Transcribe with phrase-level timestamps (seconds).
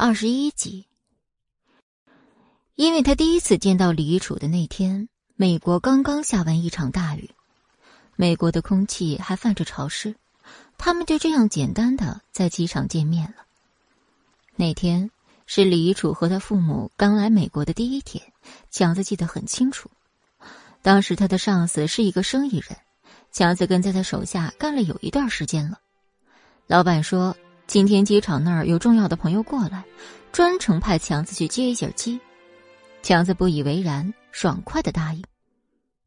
[0.00, 0.86] 二十一集。
[2.74, 7.30] 因为他第一次见到李一楚的那天，美国刚刚下完一场大雨，
[8.16, 10.16] 美国的空气还泛着潮湿，
[10.78, 13.44] 他们就这样简单的在机场见面了。
[14.56, 15.10] 那天
[15.44, 18.32] 是李一楚和他父母刚来美国的第一天，
[18.70, 19.90] 强子记得很清楚。
[20.80, 22.78] 当时他的上司是一个生意人，
[23.32, 25.78] 强子跟在他手下干了有一段时间了。
[26.66, 27.36] 老板说
[27.70, 29.84] 今天机场那儿有重要的朋友过来，
[30.32, 32.18] 专程派强子去接一下机。
[33.00, 35.22] 强子不以为然，爽快的答应。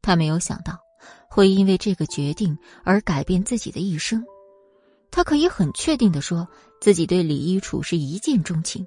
[0.02, 0.78] 他没有想到
[1.26, 4.22] 会因为这个决定而改变自己的一生。
[5.10, 6.46] 他可以很确定的说
[6.82, 8.84] 自己对李一楚是一见钟情。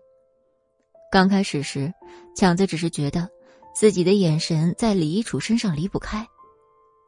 [1.12, 1.92] 刚开始时，
[2.36, 3.28] 强子只是觉得
[3.74, 6.28] 自己的眼神在李一楚身上离不开。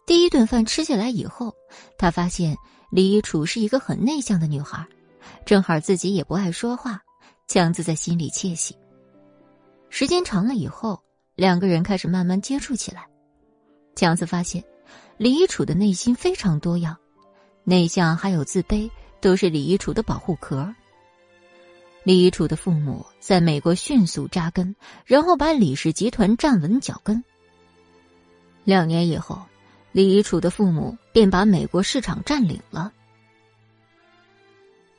[0.08, 1.54] 第一顿饭吃下来以后，
[1.96, 2.58] 他发现
[2.90, 4.84] 李一楚是一个很内向的女孩，
[5.46, 7.02] 正好自己也不爱说话，
[7.48, 8.76] 强子在心里窃喜。
[9.90, 11.02] 时间长了以后，
[11.36, 13.08] 两个人开始慢慢接触起来。
[13.96, 14.64] 强子发现，
[15.18, 16.96] 李一楚的内心非常多样，
[17.64, 18.90] 内向还有自卑，
[19.20, 20.74] 都是李一楚的保护壳。
[22.04, 27.22] 李一楚的父母在美国迅速扎根，然后把李氏集团站稳脚跟。
[28.64, 29.42] 两年以后，
[29.92, 32.94] 李一楚的父母便把美国市场占领了。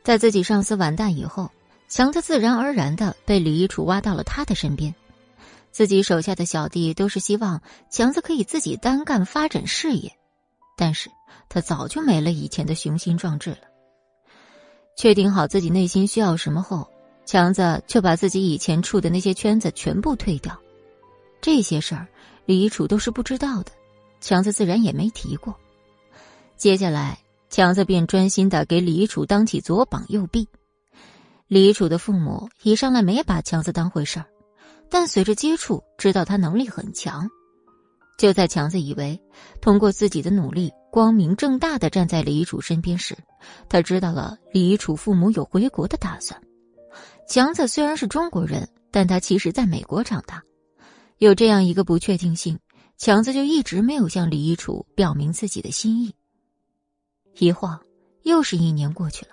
[0.03, 1.51] 在自己上司完蛋以后。
[1.93, 4.95] 强子自然而然的被李一楚挖到了他的身边，
[5.73, 10.13] 自己手下的小弟都是希望强子可以自己单干发展事业，
[10.77, 11.11] 但是
[11.49, 13.63] 他早就没了以前的雄心壮志了。
[14.97, 16.89] 确定好自己内心需要什么后，
[17.27, 20.57] 强子就把自己以前处的那些圈子全部退掉，
[21.41, 22.07] 这些事儿
[22.45, 23.73] 李一楚都是不知道的，
[24.21, 25.53] 强子自然也没提过。
[26.57, 27.19] 接下来，
[27.51, 30.49] 强子便专心的给李一楚当起左膀右臂。
[31.49, 34.27] 李楚的父母一上来没把强子当回事儿，
[34.89, 37.29] 但随着接触，知道他能力很强。
[38.17, 39.21] 就在强子以为
[39.61, 43.17] 通过自己的努力，光明正大的站在李楚身边时，
[43.69, 46.41] 他知道了李楚父母有回国的打算。
[47.27, 50.43] 强子虽然是中国人，但他其实在美国长大，
[51.19, 52.59] 有这样一个不确定性，
[52.97, 56.15] 强子就一直没有向李楚表明自己的心意。
[57.37, 57.81] 一晃
[58.23, 59.33] 又是一年过去了，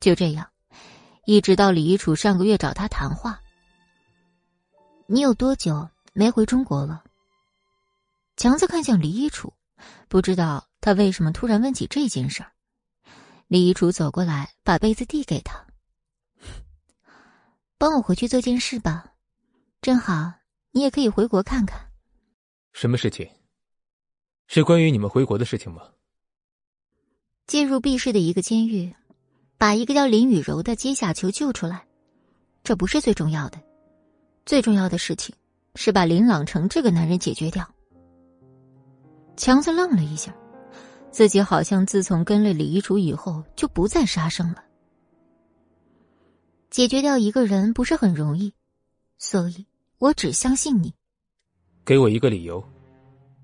[0.00, 0.48] 就这样。
[1.24, 3.38] 一直到李一楚上个月找他谈话，
[5.06, 7.04] 你有多久没回中国了？
[8.36, 9.52] 强子看向李一楚，
[10.08, 12.52] 不知道他为什么突然问起这件事儿。
[13.46, 15.66] 李一楚走过来，把杯子递给他，
[17.76, 19.12] 帮我回去做件事吧，
[19.82, 20.32] 正好
[20.70, 21.90] 你也可以回国看看。
[22.72, 23.28] 什么事情？
[24.46, 25.82] 是关于你们回国的事情吗？
[27.48, 28.94] 进入 B 市的一个监狱。
[29.60, 31.84] 把一个叫林雨柔的阶下囚救出来，
[32.62, 33.60] 这不是最重要的，
[34.46, 35.34] 最重要的事情
[35.74, 37.68] 是把林朗成这个男人解决掉。
[39.36, 40.32] 强子愣了一下，
[41.10, 44.62] 自己好像自从跟了李一竹以后就不再杀生了。
[46.70, 48.54] 解决掉一个人不是很容易，
[49.16, 49.66] 所以
[49.98, 50.94] 我只相信你。
[51.84, 52.62] 给我一个理由，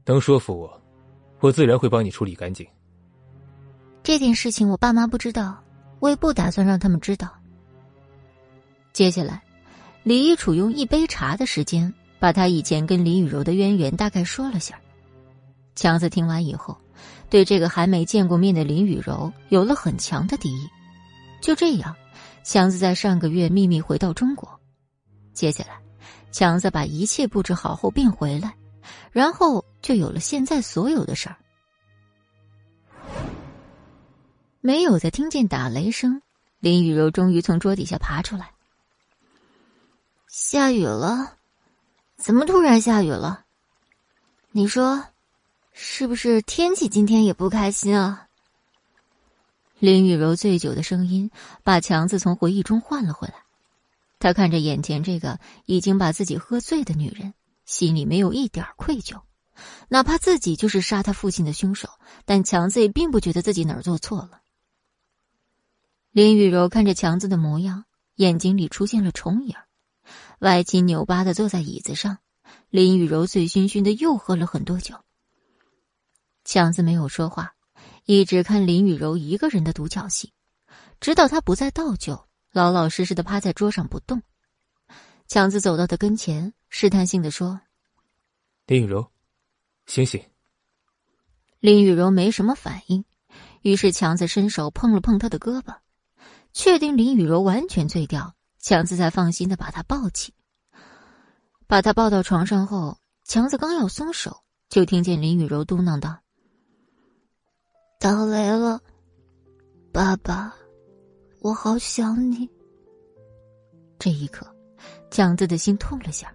[0.04, 0.82] 能说服我，
[1.40, 2.64] 我自然会帮你处理干净。
[4.04, 5.58] 这件事情我爸妈不知道。
[6.00, 7.26] 我也不打算让他们知道。
[8.92, 9.42] 接下来，
[10.02, 14.78] 李一楚用一杯茶的时间，把他以前跟李雨柔的渊源大概说了下。
[15.74, 16.76] 强子听完以后，
[17.30, 20.68] 对这个还没见过面的林雨柔有了很强的敌意。
[21.40, 21.96] 就这样，
[22.42, 24.60] 强子在上个月秘密回到中国。
[25.32, 25.78] 接下来，
[26.30, 28.54] 强子把一切布置好后便回来，
[29.10, 31.36] 然后就有了现在所有的事儿。
[34.66, 36.22] 没有再听见打雷声，
[36.58, 38.52] 林雨柔终于从桌底下爬出来。
[40.26, 41.36] 下雨了，
[42.16, 43.44] 怎么突然下雨了？
[44.52, 45.04] 你说，
[45.74, 48.26] 是不是天气今天也不开心啊？
[49.80, 51.30] 林雨柔醉酒的声音
[51.62, 53.34] 把强子从回忆中唤了回来。
[54.18, 57.34] 他看着眼前这个已经把自己喝醉的女人，
[57.66, 59.20] 心里没有一点愧疚，
[59.88, 61.90] 哪怕自己就是杀他父亲的凶手，
[62.24, 64.40] 但强子也并不觉得自己哪儿做错了。
[66.14, 69.56] 林雨柔看着强子的模样，眼睛里出现了重影，
[70.38, 72.18] 歪七扭八的坐在椅子上。
[72.70, 74.94] 林雨柔醉醺醺的又喝了很多酒。
[76.44, 77.56] 强子没有说话，
[78.04, 80.32] 一直看林雨柔一个人的独角戏，
[81.00, 84.22] 直到他不再倒酒，老老实实的趴在桌上不动。
[85.26, 87.60] 强子走到他跟前，试探性的说
[88.68, 89.10] ：“林雨柔，
[89.86, 90.22] 醒醒。”
[91.58, 93.04] 林雨柔没什么反应，
[93.62, 95.74] 于是强子伸手碰了碰他的胳膊。
[96.54, 100.32] 确定林雨柔完全醉掉，强子才放心的把她抱起。
[101.66, 106.16] 把她抱到床上后，强子刚要松手，就听见林雨柔嘟囔道
[107.98, 108.80] ：“打雷了，
[109.92, 110.54] 爸爸，
[111.40, 112.48] 我好想你。”
[113.98, 114.46] 这一刻，
[115.10, 116.32] 强子的心痛了下。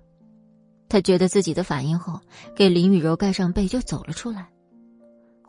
[0.89, 2.19] 他觉得自己的反应后，
[2.53, 4.51] 给林雨柔盖上被就走了出来。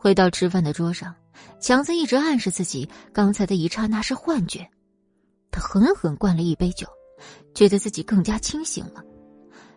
[0.01, 1.13] 回到吃饭的桌上，
[1.59, 4.67] 强子一直暗示自己刚才的一刹那是幻觉。
[5.51, 6.87] 他狠狠灌了一杯酒，
[7.53, 9.03] 觉得自己更加清醒了。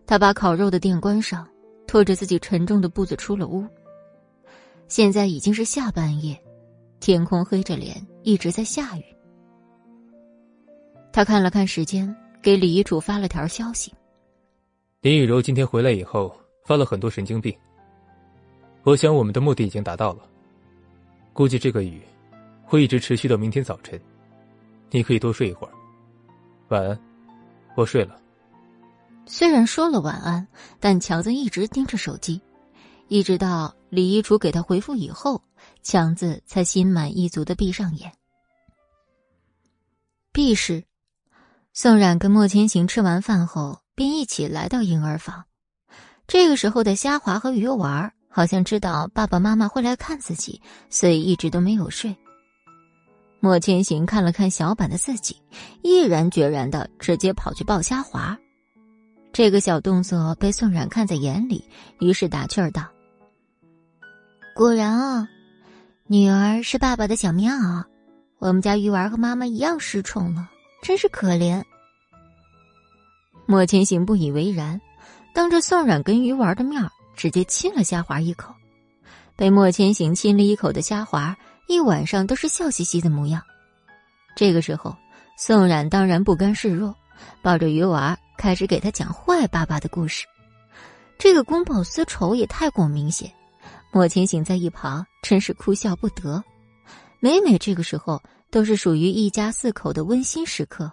[0.07, 1.47] 他把烤肉的店关上，
[1.87, 3.67] 拖着自己沉重的步子出了屋。
[4.89, 6.43] 现在已经是下半夜，
[7.01, 9.05] 天空黑着脸，一直在下雨。
[11.13, 13.93] 他看了看时间，给李遗嘱发了条消息。
[15.03, 16.35] 林雨柔今天回来以后
[16.65, 17.55] 发了很多神经病。
[18.85, 20.23] 我想我们的目的已经达到了。
[21.33, 22.01] 估计这个雨
[22.65, 24.01] 会一直持续到明天早晨。
[24.91, 25.73] 你可以多睡一会儿。
[26.69, 26.99] 晚安，
[27.77, 28.21] 我睡了。
[29.27, 30.47] 虽然说了晚安，
[30.79, 32.41] 但强子一直盯着手机，
[33.09, 35.43] 一直到李一楚给他回复以后，
[35.83, 38.13] 强子才心满意足的闭上眼。
[40.31, 40.85] B 室，
[41.73, 43.81] 宋冉跟莫千行吃完饭后。
[43.97, 45.45] 便一起来到婴儿房。
[46.27, 50.61] 这个时候的虾滑和鱼丸好像知道爸爸妈妈会来看自己，
[50.91, 52.13] 所以一直都没有睡。
[53.39, 55.41] 莫千行看了看小板的自己，
[55.83, 58.37] 毅然决然的直接跑去抱虾滑。
[59.33, 61.65] 这个小动作被宋冉看在眼里，
[62.01, 62.83] 于是打趣儿道
[64.53, 65.29] ：“果然啊，
[66.09, 67.85] 女儿是爸爸的小棉袄。
[68.41, 70.51] 我们家鱼丸和妈妈一样失宠了，
[70.83, 71.63] 真是可怜。”
[73.47, 74.81] 莫千行不以为然，
[75.33, 76.83] 当着宋冉跟鱼丸的面
[77.17, 78.55] 直接亲了虾华一口。
[79.37, 83.43] 被莫千行亲了一口的虾华一晚上都是笑嘻嘻的模样。
[84.37, 84.97] 这个时候，
[85.37, 86.95] 宋冉当然不甘示弱，
[87.43, 90.25] 抱着鱼丸开始给他讲坏爸爸的故事。
[91.19, 93.33] 这个公报私仇也太过明显，
[93.93, 96.43] 莫千行在一旁真是哭笑不得。
[97.21, 100.91] 每每这个时候，都是属于一家四口的温馨时刻。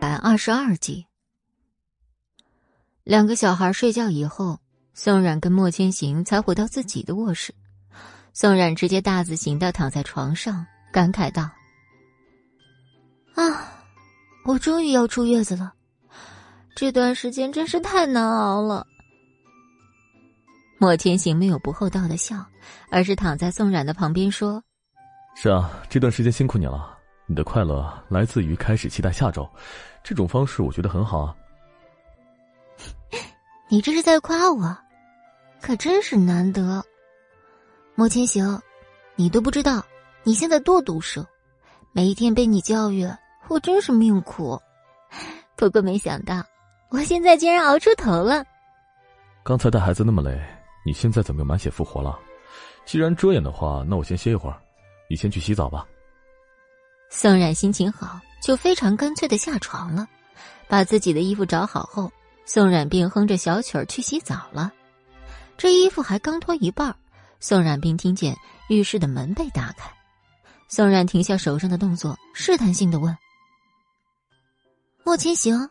[0.00, 1.06] 百二十二集，
[3.02, 4.60] 两个小孩睡觉以后，
[4.94, 7.52] 宋冉跟莫千行才回到自己的卧室。
[8.32, 11.50] 宋冉直接大字型的躺在床上，感慨道
[13.34, 13.84] ：“啊，
[14.44, 15.72] 我终于要出月子了，
[16.76, 18.86] 这段时间真是太难熬了。”
[20.78, 22.46] 莫千行没有不厚道的笑，
[22.88, 24.62] 而是躺在宋冉的旁边说
[25.34, 26.94] ：“是啊，这段时间辛苦你了。”
[27.30, 29.46] 你的快乐来自于开始期待下周，
[30.02, 31.36] 这种方式我觉得很好啊。
[33.68, 34.74] 你这是在夸我，
[35.60, 36.82] 可真是难得。
[37.94, 38.58] 莫千行，
[39.14, 39.84] 你都不知道
[40.22, 41.22] 你现在多毒舌，
[41.92, 43.06] 每一天被你教育，
[43.48, 44.58] 我真是命苦。
[45.54, 46.42] 不过没想到，
[46.88, 48.42] 我现在竟然熬出头了。
[49.44, 50.40] 刚才带孩子那么累，
[50.82, 52.18] 你现在怎么又满血复活了？
[52.86, 54.58] 既然遮掩的话，那我先歇一会儿，
[55.10, 55.86] 你先去洗澡吧。
[57.10, 60.06] 宋冉心情好，就非常干脆的下床了，
[60.68, 62.12] 把自己的衣服找好后，
[62.44, 64.72] 宋冉便哼着小曲儿去洗澡了。
[65.56, 66.94] 这衣服还刚脱一半，
[67.40, 68.36] 宋冉便听见
[68.68, 69.90] 浴室的门被打开。
[70.68, 73.16] 宋冉停下手上的动作，试探性的问
[75.02, 75.68] ：“莫千行。”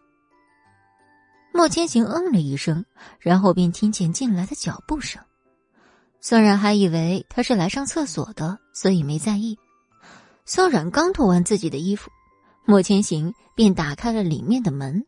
[1.53, 2.84] 莫千行嗯了一声，
[3.20, 5.22] 然后便听见进来的脚步声。
[6.20, 9.58] 宋冉还以为他是来上厕所的，所以没在意。
[10.48, 12.10] 宋冉刚脱完自己的衣服，
[12.63, 15.06] 莫千行便打开了里面的门，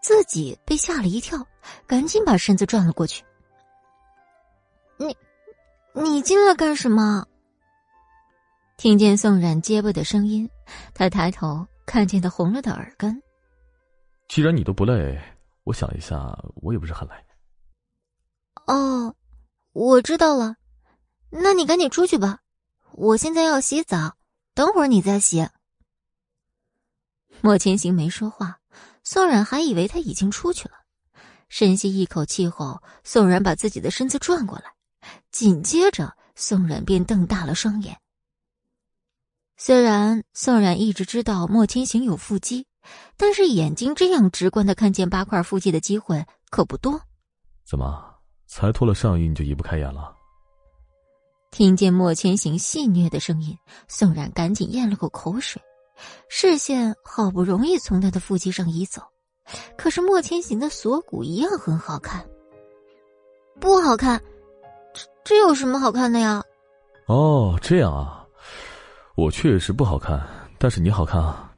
[0.00, 1.44] 自己被吓了一跳，
[1.84, 3.24] 赶紧把身子转了过去。
[4.96, 5.16] 你，
[5.94, 7.26] 你进来干什么？
[8.76, 10.48] 听见宋冉结巴的声音，
[10.94, 13.20] 他抬头看见他红了的耳根。
[14.28, 15.20] 既然你都不累，
[15.64, 17.14] 我想一下，我也不是很累。
[18.68, 19.12] 哦，
[19.72, 20.54] 我知道了，
[21.30, 22.38] 那你赶紧出去吧，
[22.92, 24.14] 我现在要洗澡。
[24.58, 25.46] 等会儿你再洗。
[27.40, 28.58] 莫千行没说话，
[29.04, 30.74] 宋冉还以为他已经出去了。
[31.48, 34.64] 深吸一口气后，宋冉把自己的身子转过来，
[35.30, 38.00] 紧接着宋冉便瞪大了双眼。
[39.56, 42.66] 虽然宋冉一直知道莫千行有腹肌，
[43.16, 47.00] 但是眼睛这样直观的看见八块腹肌的机会可不多。
[47.64, 48.16] 怎么，
[48.48, 50.16] 才脱了上衣你就移不开眼了？
[51.50, 53.56] 听见莫千行戏谑的声音，
[53.88, 55.60] 宋冉赶紧咽了口口水，
[56.28, 59.02] 视线好不容易从他的腹肌上移走，
[59.76, 62.24] 可是莫千行的锁骨一样很好看。
[63.58, 64.22] 不好看，
[64.92, 66.42] 这这有什么好看的呀？
[67.06, 68.24] 哦，这样啊，
[69.16, 70.24] 我确实不好看，
[70.58, 71.52] 但是你好看啊。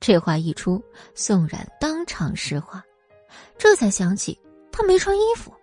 [0.00, 0.82] 这话一出，
[1.14, 2.82] 宋冉当场石化，
[3.56, 4.38] 这才想起
[4.72, 5.54] 他没穿衣服。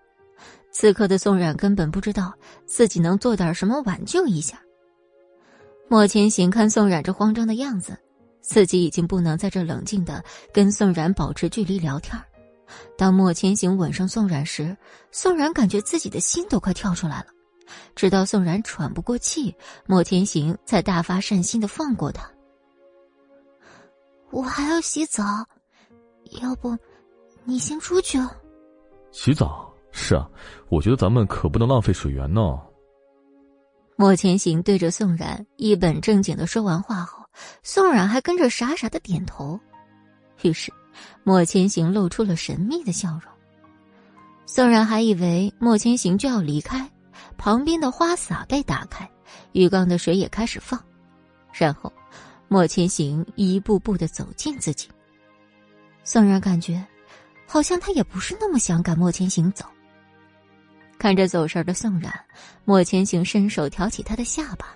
[0.79, 2.33] 此刻的宋冉根本不知道
[2.65, 4.57] 自己能做点什么挽救一下。
[5.89, 7.97] 莫千行看宋冉这慌张的样子，
[8.39, 12.17] 自己已经不能在这冷静的跟宋冉保持距离聊天。
[12.97, 14.73] 当莫千行吻上宋冉时，
[15.11, 17.25] 宋冉感觉自己的心都快跳出来了。
[17.93, 19.53] 直到宋冉喘不过气，
[19.85, 22.31] 莫千行才大发善心的放过他。
[24.31, 25.25] 我还要洗澡，
[26.41, 26.77] 要不
[27.43, 28.17] 你先出去。
[29.11, 30.29] 洗澡是啊，
[30.69, 32.59] 我觉得咱们可不能浪费水源呢。
[33.95, 37.25] 莫千行对着宋冉一本正经的说完话后，
[37.63, 39.59] 宋冉还跟着傻傻的点头。
[40.41, 40.71] 于是，
[41.23, 43.23] 莫千行露出了神秘的笑容。
[44.45, 46.89] 宋冉还以为莫千行就要离开，
[47.37, 49.09] 旁边的花洒被打开，
[49.51, 50.81] 浴缸的水也开始放，
[51.51, 51.91] 然后，
[52.47, 54.87] 莫千行一步步的走近自己。
[56.05, 56.83] 宋冉感觉，
[57.45, 59.65] 好像他也不是那么想赶莫千行走。
[60.99, 62.13] 看着走神的宋冉，
[62.65, 64.67] 莫千行伸手挑起他的下巴。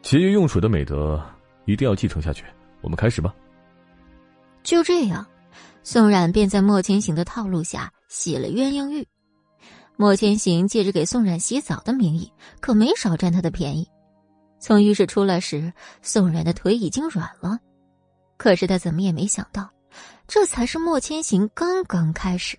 [0.00, 1.22] 节约用水的美德
[1.66, 2.44] 一定要继承下去。
[2.80, 3.34] 我们开始吧。
[4.62, 5.26] 就这样，
[5.82, 9.06] 宋冉便在莫千行的套路下洗了鸳鸯浴。
[9.96, 13.86] 莫千行借着给宋冉洗澡的名义，可没少占他的便宜。
[14.60, 15.72] 从浴室出来时，
[16.02, 17.58] 宋冉的腿已经软了，
[18.36, 19.68] 可是他怎么也没想到，
[20.28, 22.56] 这才是莫千行刚刚开始。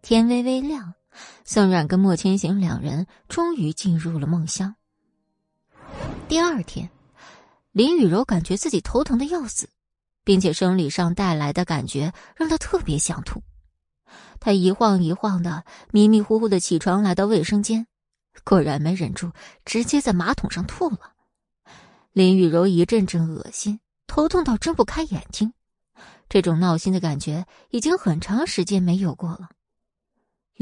[0.00, 0.94] 天微微亮。
[1.44, 4.74] 宋冉跟莫千行两人终于进入了梦乡。
[6.28, 6.88] 第二天，
[7.72, 9.68] 林雨柔感觉自己头疼的要死，
[10.24, 13.42] 并且生理上带来的感觉让她特别想吐。
[14.40, 17.86] 她一晃一晃的，迷迷糊糊的起床来到卫生间，
[18.44, 19.32] 果然没忍住，
[19.64, 21.12] 直接在马桶上吐了。
[22.12, 25.52] 林雨柔一阵阵恶心，头痛到睁不开眼睛。
[26.28, 29.50] 这种闹心的感觉已经很长时间没有过了。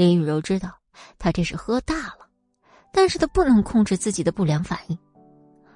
[0.00, 0.70] 林雨柔知道，
[1.18, 2.26] 他这是喝大了，
[2.90, 4.98] 但是他不能控制自己的不良反应。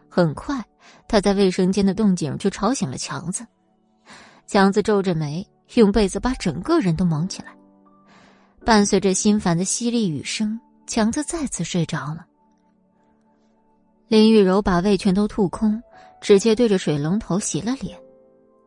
[0.09, 0.65] 很快，
[1.07, 3.47] 他在卫生间的动静就吵醒了强子。
[4.47, 7.55] 强子皱着眉，用被子把整个人都蒙起来。
[8.65, 12.25] 伴随着心烦的淅沥雨声，强子再次睡着了。
[14.09, 15.83] 林雨柔把胃全都吐空，
[16.23, 18.01] 直接对着水龙头洗了脸。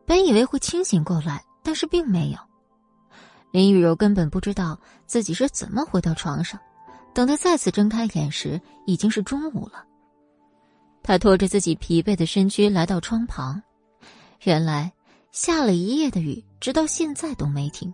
[0.06, 2.38] 本以为会清醒过来，但是并没有。
[3.50, 6.60] 林雨柔根本不知道自己是怎么回到床上。
[7.14, 9.84] 等她再次睁开眼时，已经是中午了。
[11.02, 13.62] 他拖着自己疲惫的身躯来到窗旁，
[14.44, 14.92] 原来
[15.32, 17.92] 下了一夜的雨，直到现在都没停。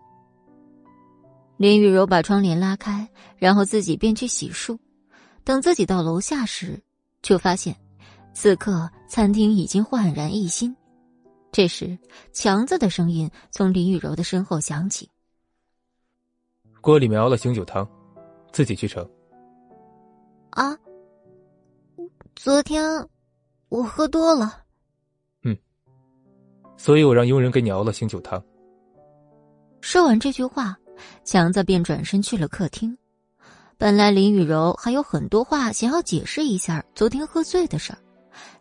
[1.56, 4.76] 林雨柔把窗帘拉开，然后自己便去洗漱。
[5.44, 6.82] 等自己到楼下时，
[7.22, 7.76] 就发现
[8.32, 10.74] 此刻餐厅已经焕然一新。
[11.52, 11.96] 这时，
[12.32, 15.08] 强子的声音从林雨柔的身后响起。
[16.84, 17.88] 锅里面熬了醒酒汤，
[18.52, 19.02] 自己去盛。
[20.50, 20.76] 啊，
[22.36, 22.84] 昨天
[23.70, 24.62] 我喝多了。
[25.44, 25.56] 嗯，
[26.76, 28.44] 所以我让佣人给你熬了醒酒汤。
[29.80, 30.76] 说完这句话，
[31.24, 32.94] 强子便转身去了客厅。
[33.78, 37.98] 本来林雨柔还有很多话想要解释一下昨天喝醉的事儿，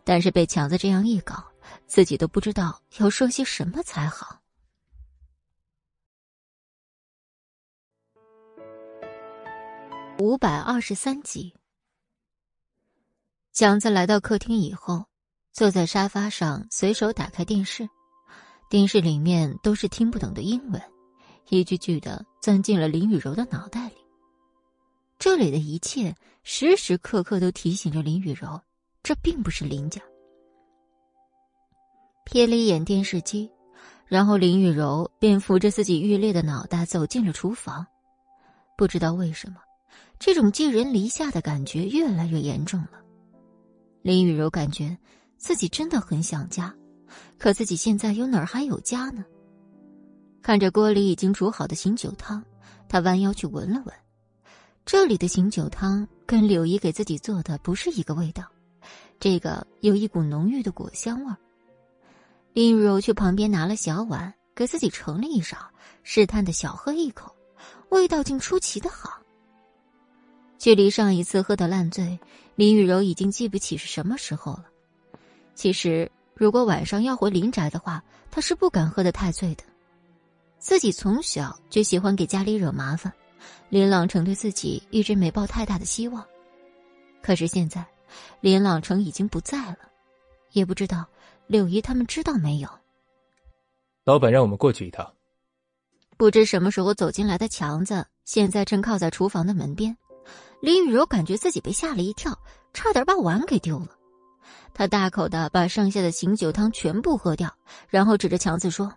[0.02, 1.44] 但是被强子这样一搞，
[1.86, 4.40] 自己都不知道要说些什么才好。
[10.18, 11.52] 五百二十三集，
[13.52, 15.04] 强子来到客厅以后，
[15.52, 17.88] 坐在沙发上，随手打开电视。
[18.70, 20.80] 电视里面都是听不懂的英文，
[21.48, 23.96] 一句句的钻进了林雨柔的脑袋里。
[25.18, 28.60] 这里的一切时时刻刻都提醒着林雨柔，
[29.02, 30.00] 这并不是林家。
[32.24, 33.50] 瞥了一眼电视机，
[34.06, 37.84] 然后林雨柔便扶着自己欲裂的脑袋走进了厨房。
[38.76, 39.56] 不知道为什么。
[40.18, 43.00] 这种寄人篱下的感觉越来越严重了，
[44.02, 44.96] 林雨柔感觉
[45.36, 46.74] 自己真的很想家，
[47.38, 49.24] 可自己现在又哪儿还有家呢？
[50.42, 52.42] 看着锅里已经煮好的醒酒汤，
[52.88, 53.94] 她弯腰去闻了闻，
[54.86, 58.44] 这里的醒酒汤跟柳姨给自己做的不是一个味道，
[59.18, 61.36] 这个有一股浓郁的果香味儿。
[62.52, 65.56] 林雨柔去旁边拿了小碗，给自己盛了一勺，
[66.02, 67.34] 试探的小喝一口，
[67.90, 69.20] 味道竟出奇的好。
[70.58, 72.18] 距离上一次喝的烂醉，
[72.54, 74.66] 林雨柔已经记不起是什么时候了。
[75.54, 79.64] 其实，如果晚上要回林宅的话，她是不敢喝的太醉的。
[80.58, 83.12] 自己从小就喜欢给家里惹麻烦，
[83.68, 86.24] 林朗成对自己一直没抱太大的希望。
[87.22, 87.84] 可是现在，
[88.40, 89.78] 林朗成已经不在了，
[90.52, 91.04] 也不知道
[91.46, 92.68] 柳姨他们知道没有。
[94.04, 95.12] 老板让我们过去一趟。
[96.16, 99.96] 不知什么时候走进来的强子，现在正靠在厨房的门边。
[100.64, 102.38] 林雨柔感觉自己被吓了一跳，
[102.72, 103.88] 差点把碗给丢了。
[104.72, 107.54] 他大口的把剩下的醒酒汤全部喝掉，
[107.90, 108.90] 然后指着强子说：“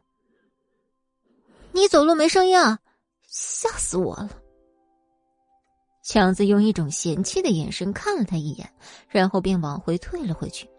[1.74, 2.80] 你走路没声音啊，
[3.28, 4.30] 吓死我了！”
[6.08, 8.72] 强子用一种嫌弃的眼神看了他一眼，
[9.10, 10.70] 然后便往回退了回去。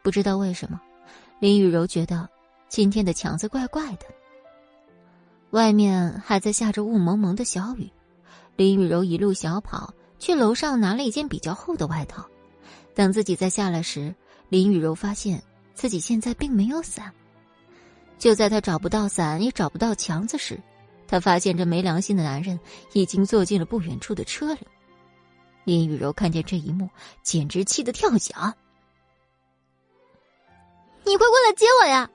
[0.00, 0.80] 不知道为什么，
[1.40, 2.28] 林雨柔觉得
[2.68, 4.06] 今天的强子怪怪的。
[5.50, 7.90] 外面还在下着雾蒙蒙的小雨，
[8.56, 12.26] 林雨柔一路小跑去楼上拿了一件比较厚的外套。
[12.94, 14.14] 等自己再下来时，
[14.48, 15.42] 林雨柔发现
[15.74, 17.12] 自己现在并没有伞。
[18.18, 20.60] 就在她找不到伞也找不到强子时，
[21.08, 22.60] 她发现这没良心的男人
[22.92, 24.60] 已经坐进了不远处的车里。
[25.64, 26.88] 林雨柔看见这一幕，
[27.22, 28.34] 简直气得跳脚
[31.04, 32.10] ：“你快过来接我呀！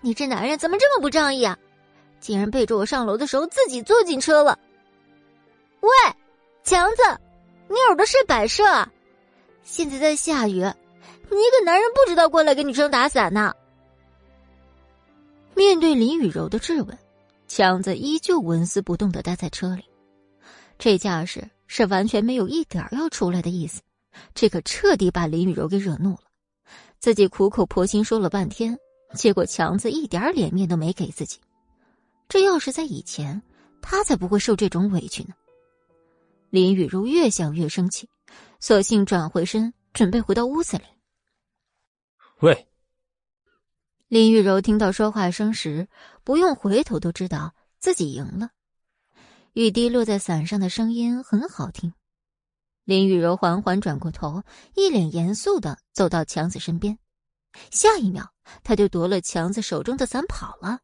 [0.00, 1.58] 你这男人怎么这么不仗义啊！”
[2.18, 4.58] 竟然背着我上楼的时候自己坐进车了。
[5.82, 5.90] 喂，
[6.62, 7.02] 强子，
[7.68, 8.64] 你耳朵是摆设？
[8.64, 8.88] 啊？
[9.64, 13.52] 现在在下雨，你一个男人不知道过来给女生打伞呢？
[15.56, 16.96] 面对林雨柔的质问，
[17.48, 19.84] 强子依旧纹丝不动的待在车里，
[20.78, 23.80] 这架势是完全没有一点要出来的意思，
[24.34, 26.22] 这可彻底把林雨柔给惹怒了。
[27.00, 28.78] 自己苦口婆心说了半天，
[29.14, 31.40] 结果强子一点脸面都没给自己。
[32.28, 33.42] 这要是在以前，
[33.80, 35.34] 他才不会受这种委屈呢。
[36.52, 38.10] 林雨柔越想越生气，
[38.60, 40.84] 索性转回身，准备回到屋子里。
[42.40, 42.68] 喂，
[44.06, 45.88] 林雨柔听到说话声时，
[46.24, 48.50] 不用回头都知道自己赢了。
[49.54, 51.94] 雨滴落在伞上的声音很好听。
[52.84, 54.44] 林雨柔缓缓转过头，
[54.74, 56.98] 一脸严肃的走到强子身边，
[57.70, 58.28] 下一秒，
[58.62, 60.80] 他就夺了强子手中的伞跑了。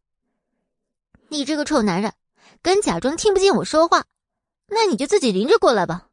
[1.28, 2.14] 你这个臭男人，
[2.62, 4.06] 敢假装听不见我说话，
[4.68, 6.08] 那你就自己淋着过来吧。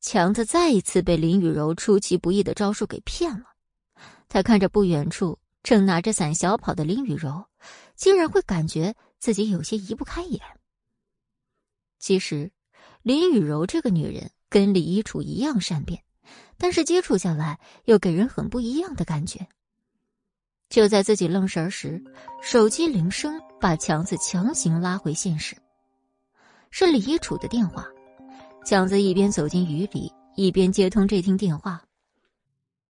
[0.00, 3.46] 强子再一次被林雨柔出其不意的招数给骗了。
[4.28, 7.46] 他看着不远处正拿着伞小跑的林雨柔，
[7.94, 10.40] 竟然会感觉自己有些移不开眼。
[11.98, 12.52] 其实，
[13.02, 16.02] 林雨柔这个女人跟李一楚一样善变，
[16.56, 19.46] 但是接触下来又给人很不一样的感觉。
[20.68, 22.02] 就在自己愣神时，
[22.42, 25.56] 手机铃声把强子强行拉回现实。
[26.70, 27.86] 是李一楚的电话。
[28.64, 31.82] 强子一边走进雨里，一边接通这听电话。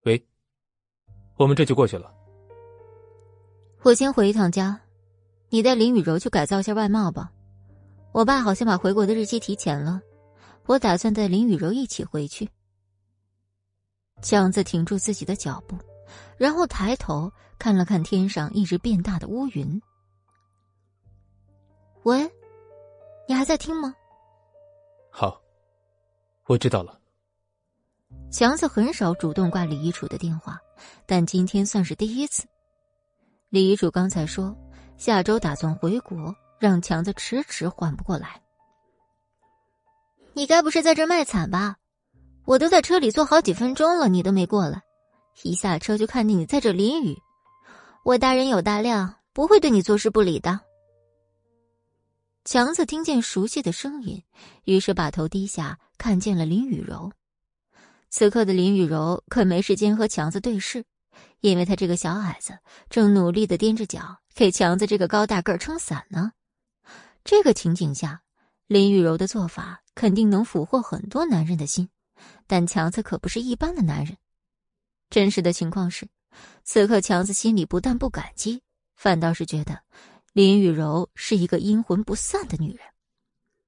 [0.04, 0.20] 喂，
[1.36, 2.12] 我们这就过去了。
[3.82, 4.80] 我先回一趟家，
[5.50, 7.30] 你带林雨柔去改造一下外貌吧。
[8.12, 10.00] 我爸好像把回国的日期提前了，
[10.66, 12.48] 我打算带林雨柔一起回去。
[14.22, 15.76] 强子停住自己的脚步。
[16.38, 19.78] 然后抬头看了看天上一直变大的乌云。
[22.04, 22.30] 喂，
[23.28, 23.94] 你还在听吗？
[25.10, 25.38] 好，
[26.46, 26.98] 我知道了。
[28.32, 30.58] 强子很少主动挂李一楚的电话，
[31.04, 32.46] 但今天算是第一次。
[33.50, 34.56] 李一楚刚才说
[34.96, 38.40] 下周打算回国，让强子迟迟缓不过来。
[40.32, 41.76] 你该不是在这卖惨吧？
[42.46, 44.80] 我都在车里坐好几分钟了，你都没过来。
[45.42, 47.14] 一下车就看见你在这淋雨，
[48.06, 50.58] 我大人有大量，不会对你坐视不理的。
[52.50, 54.24] 强子听见熟悉的声音，
[54.64, 57.12] 于是把头低下，看见了林雨柔。
[58.08, 60.82] 此刻的林雨柔可没时间和强子对视，
[61.40, 62.58] 因为他这个小矮子
[62.88, 66.32] 正努力的踮着脚给强子这个高大个撑伞呢。
[67.22, 68.22] 这个情景下，
[68.66, 71.90] 林雨柔的做法肯定能俘获很多男人的心，
[72.46, 74.16] 但强子可不是一般的男人。
[75.10, 76.08] 真实的情况是，
[76.64, 78.62] 此刻强子心里不但不感激，
[78.96, 79.82] 反倒是觉得
[80.38, 82.78] 林雨柔是一个阴魂不散的女人。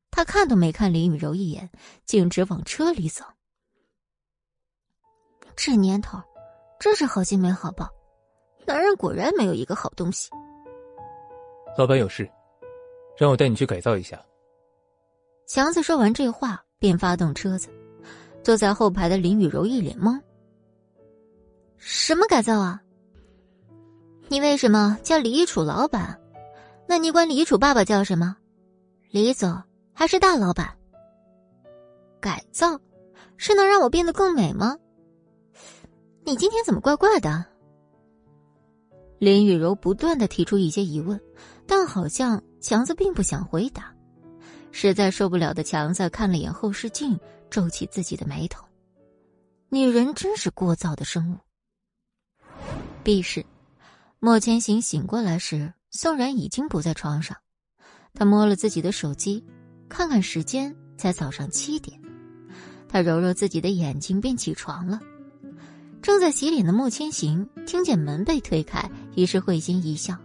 [0.09, 1.69] 他看都没看林雨柔一眼，
[2.07, 3.25] 径直往车里走。
[5.57, 6.17] 这年头，
[6.79, 7.89] 真是好心没好报，
[8.67, 10.31] 男人果然没有一个好东西。
[11.77, 12.31] 老板有事，
[13.19, 14.25] 让我带你去改造一下。
[15.49, 17.69] 强子说完这话，便发动车子。
[18.45, 20.17] 坐在后排的林雨柔一脸懵。
[21.79, 22.81] 什么改造啊？
[24.29, 26.17] 你为什么叫李一楚老板？
[26.91, 28.37] 那你管李楚爸爸叫什么？
[29.13, 30.77] 李总还是大老板？
[32.21, 32.81] 改造
[33.37, 34.77] 是能让我变得更美吗？
[36.25, 37.45] 你今天怎么怪怪的？
[39.21, 41.21] 林雨柔不断的提出一些疑问，
[41.65, 43.95] 但好像强子并不想回答。
[44.73, 47.17] 实在受不了的强子看了眼后视镜，
[47.49, 48.67] 皱起自己的眉头。
[49.69, 51.39] 女人真是聒噪的生物。
[53.05, 53.47] B 市，
[54.19, 57.37] 莫千行醒过来时，宋然已经不在床上。
[58.15, 59.45] 他摸了自己的手机，
[59.89, 62.01] 看看时间，才早上七点。
[62.89, 65.01] 他揉揉自己的眼睛，便起床了。
[66.03, 70.17] 正在洗脸的莫千行听见门被推开，于是会心一笑：“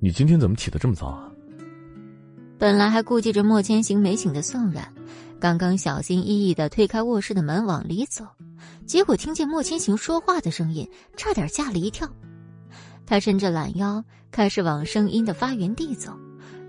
[0.00, 1.30] 你今天怎么起得这么早啊？”
[2.58, 4.92] 本来还顾忌着莫千行没醒的宋冉，
[5.38, 8.24] 刚刚小心翼翼的推开卧室的门往里走，
[8.86, 12.08] 结果听见莫千行说话的声音，差点吓了一跳。
[13.08, 16.12] 他伸着懒腰，开始往声音的发源地走。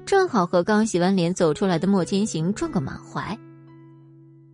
[0.05, 3.37] 正好和刚洗完脸走出来的莫千行撞个满怀。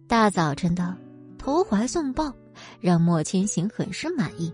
[0.08, 0.98] 大早晨的
[1.38, 2.34] 投怀送抱，
[2.82, 4.52] 让莫千行很是满意。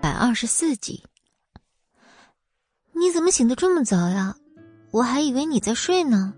[0.00, 1.02] 百二十四集，
[2.92, 4.36] 你怎么醒得这么早呀？
[4.92, 6.32] 我还以为你在睡呢。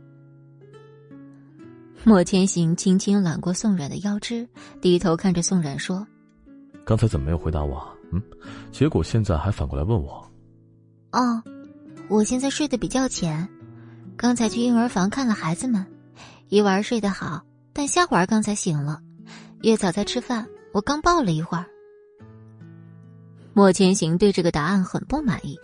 [2.04, 4.48] 莫千行轻轻揽过宋冉的腰肢，
[4.80, 6.04] 低头看着宋冉说。
[6.84, 7.80] 刚才怎么没有回答我？
[8.10, 8.20] 嗯，
[8.72, 10.28] 结果现在还反过来问我。
[11.12, 11.40] 哦，
[12.08, 13.48] 我现在睡得比较浅，
[14.16, 15.86] 刚才去婴儿房看了孩子们，
[16.48, 17.40] 一娃睡得好，
[17.72, 19.00] 但夏娃刚才醒了，
[19.62, 21.64] 月嫂在吃饭，我刚抱了一会儿。
[23.54, 25.56] 莫千行对这个答案很不满意，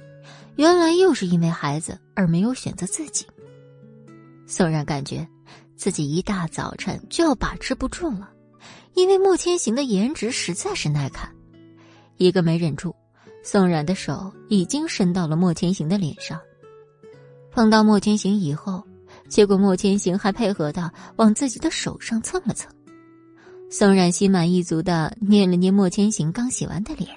[0.55, 3.27] 原来又是因为孩子而没有选择自己。
[4.47, 5.27] 宋冉感觉
[5.79, 8.29] 自己一大早晨就要把持不住了。
[8.95, 11.33] 因为莫千行的颜值实在是耐看，
[12.17, 12.95] 一个没忍住，
[13.45, 16.39] 宋冉的手已经伸到了莫千行的脸上。
[17.53, 18.83] 碰到莫千行以后，
[19.29, 22.71] 结果莫千行还配合的往自己的手上蹭了蹭。
[23.71, 27.09] 宋冉心满意足的捏了捏莫千行刚洗完的脸。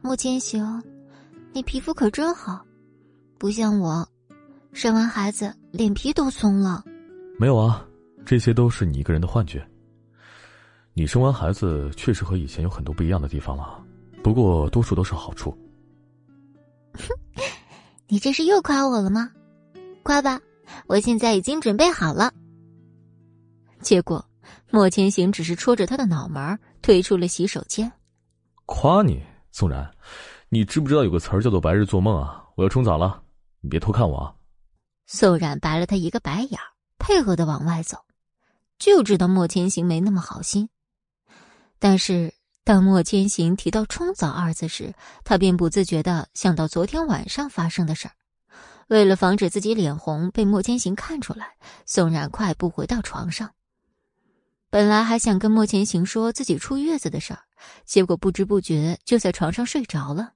[0.00, 0.82] 莫千行，
[1.52, 2.64] 你皮肤可真好，
[3.36, 4.06] 不像我，
[4.72, 6.84] 生完孩子脸皮都松了。
[7.38, 7.86] 没有啊。
[8.26, 9.66] 这些都是你一个人的幻觉。
[10.92, 13.82] 你生完孩子确实和以前有很多不一样的地方了，
[14.22, 15.56] 不过多数都是好处。
[18.06, 19.32] 你这是又夸我了吗？
[20.02, 20.38] 夸吧，
[20.86, 22.32] 我现在已经准备好了。
[23.80, 24.24] 结果，
[24.70, 27.90] 莫千行只是戳着他的脑门，退出了洗手间。
[28.66, 29.90] 夸你，宋然，
[30.50, 32.44] 你知不知道有个词儿叫做“白日做梦”啊？
[32.54, 33.22] 我要冲澡了，
[33.60, 34.34] 你别偷看我啊！
[35.12, 37.98] 宋冉白了他一个白眼儿，配合的往外走。
[38.78, 40.68] 就知道莫千行没那么好心，
[41.80, 44.94] 但是当莫千行提到“冲澡”二字时，
[45.24, 48.14] 他便不自觉的想到昨天晚上发生的事儿。
[48.86, 53.50] 为了防止自己脸红被莫千行看出来，宋冉快步回到床上。
[54.70, 57.42] 本来还想跟莫千行说自己出月子的事儿，
[57.84, 60.34] 结果不知不觉就在床上睡着了。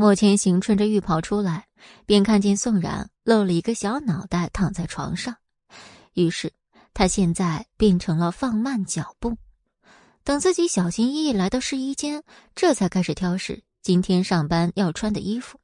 [0.00, 1.66] 莫千行穿着浴袍出来，
[2.06, 5.36] 便看见宋冉露了一个小脑袋躺在床上。
[6.14, 6.54] 于是，
[6.94, 9.36] 他现在变成了放慢脚步，
[10.24, 15.60] 等自己小心翼翼来到试衣间，这才开始挑选今天上班要穿的衣服。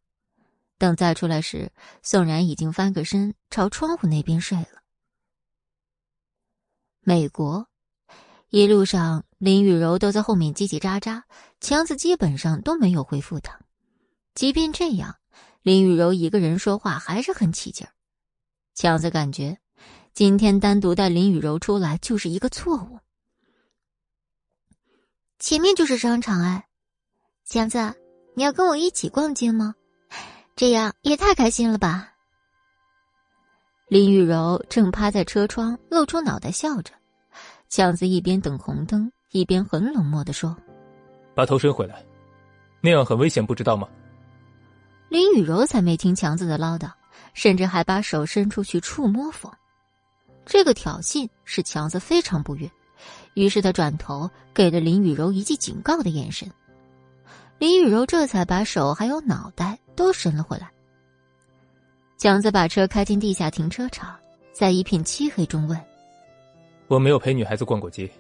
[0.77, 1.73] 等再出来时，
[2.03, 4.83] 宋然已经翻个身朝窗户那边睡了。
[7.01, 7.67] 美国，
[8.51, 11.23] 一路上林雨柔都在后面叽叽喳喳，
[11.59, 13.59] 强子基本上都没有回复他。
[14.37, 15.17] 即便这样，
[15.63, 17.91] 林雨柔一个人说话还是很起劲儿。
[18.75, 19.59] 强子感觉。
[20.13, 22.99] 今天单独带林雨柔出来就是一个错误。
[25.39, 26.67] 前面就是商场哎，
[27.45, 27.95] 强子，
[28.35, 29.75] 你要跟我一起逛街吗？
[30.55, 32.15] 这样也太开心了吧！
[33.89, 36.93] 林雨柔正趴在车窗，露出脑袋笑着。
[37.69, 40.57] 强子一边等红灯，一边很冷漠的说
[41.37, 42.03] ：“把头伸回来，
[42.81, 43.87] 那样很危险，不知道吗？”
[45.09, 46.91] 林雨柔才没听强子的唠叨，
[47.33, 49.51] 甚至还把手伸出去触摸缝。
[50.45, 52.71] 这个挑衅使强子非常不悦，
[53.35, 56.51] 于是他转头给了林雨柔一记警告的眼神。
[57.59, 60.71] 林雨柔这才把手还有脑袋都伸了回来。
[62.19, 64.17] 强子把车开进地下停车场，
[64.53, 65.81] 在一片漆黑中问
[66.89, 68.11] ：“我没有陪女孩子逛过街，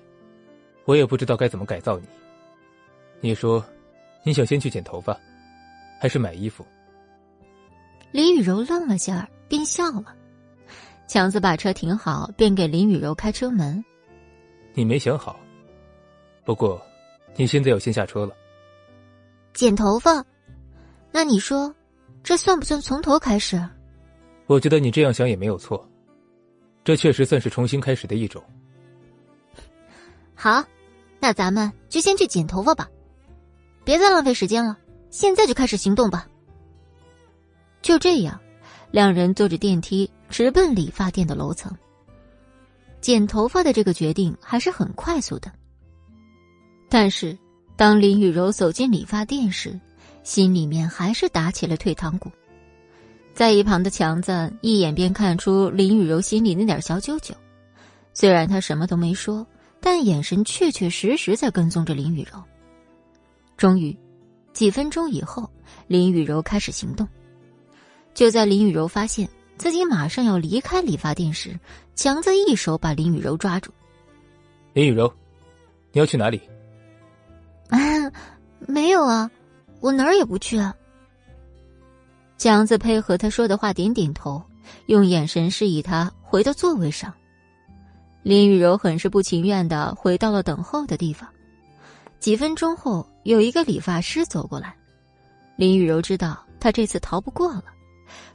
[0.85, 2.07] 我也不知道该怎么改造你。
[3.21, 3.65] 你说，
[4.23, 5.19] 你想先去剪头发，
[6.01, 6.65] 还是买衣服？”
[8.17, 10.17] 林雨柔愣了下，便笑了。
[11.07, 13.85] 强子把车停好，便给林雨柔开车门。
[14.73, 15.39] 你没想好，
[16.43, 16.81] 不过
[17.37, 18.35] 你现在要先下车了。
[19.53, 20.25] 剪头发，
[21.13, 21.75] 那你说，
[22.23, 23.63] 这算不算从头开始？
[24.47, 25.87] 我觉得你这样想也没有错，
[26.85, 28.43] 这确实算是重新开始的一种。
[30.35, 30.65] 好，
[31.21, 32.89] 那咱们就先去剪头发吧，
[33.85, 34.75] 别再浪费时间了，
[35.11, 36.27] 现在就开始行动吧。
[37.87, 38.41] 就这样。
[38.91, 41.73] 两人坐着电梯直奔理发店的楼层。
[43.01, 45.53] 剪头发的这个决定还是很快速的，
[46.89, 47.39] 但是
[47.77, 49.79] 当林雨柔走进理发店时，
[50.25, 52.29] 心里面还是打起了退堂鼓。
[53.33, 57.33] 在一旁的强子一眼便看出林雨柔心里那点小九九，
[58.15, 59.47] 虽然他什么都没说，
[59.81, 62.43] 但眼神确确实实在跟踪着林雨柔。
[63.57, 63.97] 终于，
[64.53, 65.49] 几分钟以后，
[65.87, 67.07] 林雨柔开始行动。
[68.17, 71.57] 就在林雨柔发现自己马上要离开理发店时，
[71.95, 73.71] 强子一手把林雨柔抓住。
[74.73, 75.13] 林雨柔，
[75.93, 76.41] 你要去哪里？
[77.69, 77.79] 啊，
[78.61, 79.31] 没有啊，
[79.81, 80.75] 我哪儿也不去啊。
[82.39, 84.43] 强子配合他说的话，点点头，
[84.87, 87.13] 用眼神示意他回到座位上。
[88.23, 91.29] 林雨柔很是不情愿的回到了等候的地方。
[92.19, 94.75] 几分钟后，有一个理发师走过来，
[95.57, 97.65] 林雨柔知道他这次逃不过了。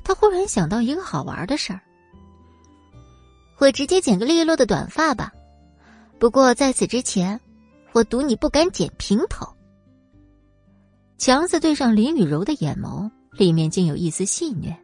[0.03, 1.81] 他忽然想到一个好玩的事儿，
[3.59, 5.31] 我直接剪个利落的短发吧。
[6.19, 7.39] 不过在此之前，
[7.93, 9.47] 我赌你不敢剪平头。
[11.17, 14.75] 强子对上林雨柔的眼眸，里面竟有一丝戏谑。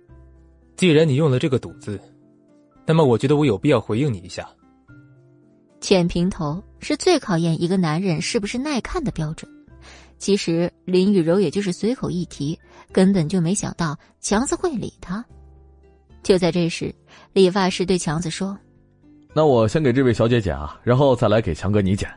[0.75, 1.99] 既然你用了这个“赌”字，
[2.85, 4.47] 那么我觉得我有必要回应你一下。
[5.79, 9.51] 剪平头是最考验一个男人是不是耐看的标准。
[10.17, 12.59] 其实林雨柔也就是随口一提，
[12.91, 15.23] 根本就没想到强子会理他。
[16.23, 16.93] 就在这时，
[17.33, 18.57] 理发师对强子说
[19.33, 22.09] ：“那我先给这位小姐剪啊，然后再来给强哥你剪。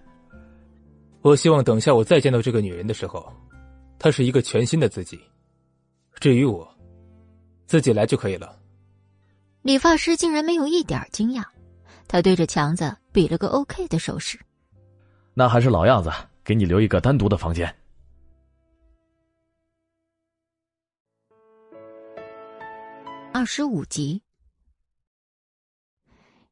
[1.23, 3.31] 我希望等下我再见到这个女人的时候，
[3.99, 5.21] 她是一个全新的自己。
[6.19, 6.67] 至于我，
[7.67, 8.59] 自己来就可以了。”
[9.63, 11.45] 理发师竟然没有一点惊讶，
[12.09, 14.39] 他对着强子比了个 OK 的手势。
[15.35, 16.11] 那还是老样子，
[16.43, 17.73] 给你留一个单独的房间。
[23.33, 24.23] 二十五集，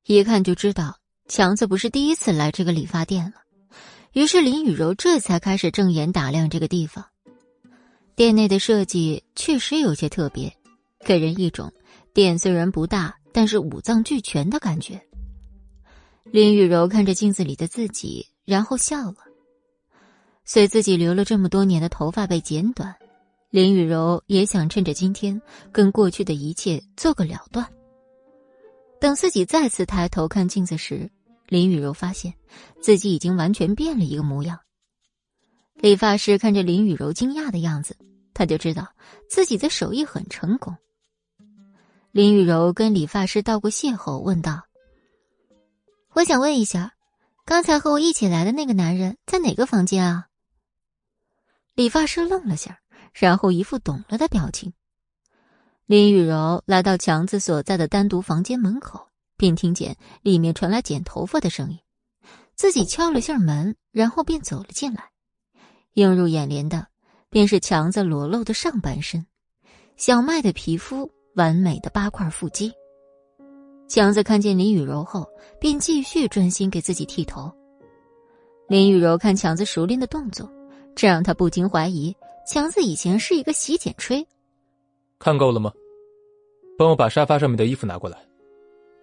[0.07, 3.33] 一看就知道强子不是第一次来这个理发店了。
[4.13, 7.05] 于是林雨柔这才开始正眼打量这个地方。
[8.15, 10.57] 店内的设计确实有些特别，
[11.05, 11.73] 给人一种
[12.15, 15.05] 店虽然不大，但是五脏俱全的感觉。
[16.25, 19.17] 林雨柔看着镜子里的自己，然后笑了。
[20.45, 22.95] 随自己留了这么多年的头发被剪短。
[23.51, 25.41] 林雨柔也想趁着今天
[25.73, 27.67] 跟过去的一切做个了断。
[29.01, 31.11] 等自己再次抬头看镜子时，
[31.47, 32.35] 林雨柔发现
[32.83, 34.61] 自己已经完全变了一个模样。
[35.77, 37.97] 理发师看着林雨柔惊讶的样子，
[38.35, 38.87] 他就知道
[39.31, 40.77] 自己的手艺很成功。
[42.11, 44.65] 林雨柔跟理发师道过谢后问道
[46.13, 46.93] ：“我想问一下，
[47.47, 50.27] 刚才和我一起来的那个男人在哪个房间啊？”
[51.75, 52.78] 理发师愣了下。
[53.13, 54.73] 然后一副懂了的表情。
[55.87, 61.79] 林雨柔来到强子所在的单独房间门口，便听见里面传来剪头发的声音。
[62.55, 65.05] 自己敲了下门，然后便走了进来。
[65.95, 66.89] 映入眼帘的，
[67.31, 69.25] 便是强子裸露的上半身，
[69.97, 72.73] 小麦的皮肤，完美的八块腹肌。
[73.89, 75.27] 强子看见林雨柔后，
[75.59, 77.51] 便继续专心给自己剃头。
[78.69, 80.47] 林雨柔看强子熟练的动作，
[80.95, 82.15] 这让他不禁怀疑。
[82.49, 84.27] 强子以前是一个洗剪吹，
[85.19, 85.71] 看够了吗？
[86.79, 88.17] 帮我把沙发上面的衣服拿过来。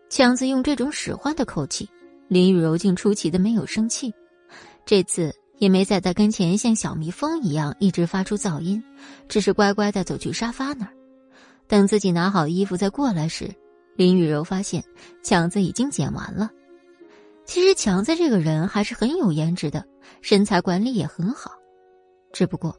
[0.10, 1.88] 强子用这种使唤的口气，
[2.27, 4.12] 林雨柔竟出奇的没有生气，
[4.84, 8.84] 这次也没在他跟前像小蜜蜂一样一直发出噪音，
[9.29, 10.91] 只是乖乖的走去沙发那儿，
[11.67, 13.53] 等自己拿好衣服再过来时，
[13.95, 14.84] 林雨柔发现
[15.21, 16.49] 强子已经剪完了。
[17.45, 19.86] 其实强子这个人还是很有颜值的，
[20.23, 21.51] 身材管理也很好，
[22.34, 22.75] 只不过。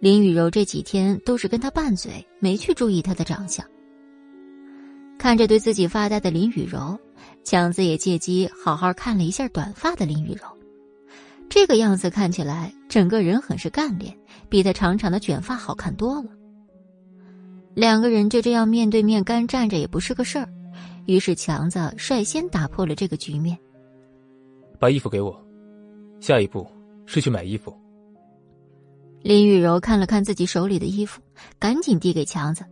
[0.00, 3.66] 林雨柔这几天都是跟他拌嘴，没去注意他的长相。
[5.18, 6.98] 看着对自己发呆的林雨柔，
[7.42, 10.46] 强子也借机好好看了一下短发的林雨柔。
[11.48, 14.16] 这个样子看起来，整个人很是干练，
[14.48, 16.30] 比他长长的卷发好看多了。
[17.74, 20.48] 两个人就这样面对面干站着也不是个事儿，
[21.06, 23.58] 于是强子率先打破了这个局面。
[24.78, 25.36] 把衣服给我，
[26.20, 26.64] 下一步
[27.06, 27.74] 是去买衣服。
[29.28, 31.20] 林雨柔看了看自己手里的衣服，
[31.58, 32.64] 赶紧递给强子：“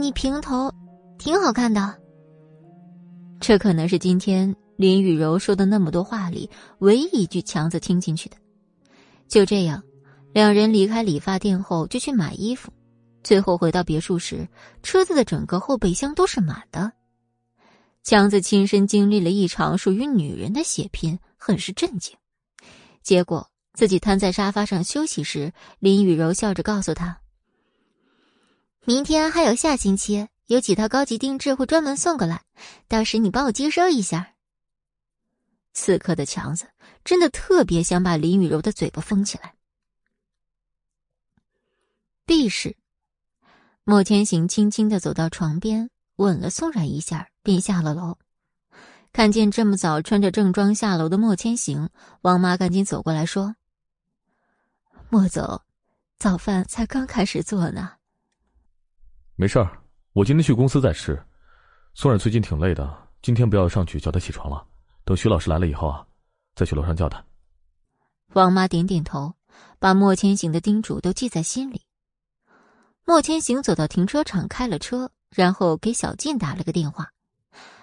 [0.00, 0.72] 你平头，
[1.18, 1.98] 挺好看的。”
[3.42, 8.36] 这可能是今天林雨柔说的那么多话里唯一一句强子听进去的。
[9.26, 9.82] 就这样，
[10.32, 12.72] 两人离开理发店后就去买衣服。
[13.24, 14.46] 最后回到别墅时，
[14.84, 16.92] 车子的整个后备箱都是满的。
[18.04, 22.16] 强子亲身经历了一场属于女人的血拼，很是震惊。
[23.02, 23.50] 结果。
[23.74, 27.20] 自己瘫在沙发上休息时，林雨柔笑着告诉他
[28.86, 32.44] ：“明天还有下星期，有几套高级定制会专门送过来，
[32.86, 34.34] 到时你帮我接收一下。
[35.72, 36.68] 此刻的强子
[37.04, 39.54] 真的特别想把林雨柔的嘴巴封起来。
[42.24, 42.76] B 室，
[43.82, 48.16] 莫千行轻轻的走到床边，吻了宋冉一下，便下了楼。
[49.12, 51.90] 看见这么早穿着正装下楼的莫千行，
[52.22, 53.56] 王妈赶紧走过来说
[55.08, 55.60] ：“莫总，
[56.18, 57.92] 早饭才刚开始做呢。”
[59.36, 59.78] 没事儿，
[60.12, 61.20] 我今天去公司再吃。
[61.94, 64.66] 宋冉最近挺累的，今天不要上去叫她起床了。
[65.04, 66.06] 等徐老师来了以后啊，
[66.54, 67.24] 再去楼上叫她。
[68.32, 69.34] 王妈点点头，
[69.78, 71.82] 把莫千行的叮嘱都记在心里。
[73.04, 77.12] 莫千行走到停车场，开了车，然后给小静打了个电话。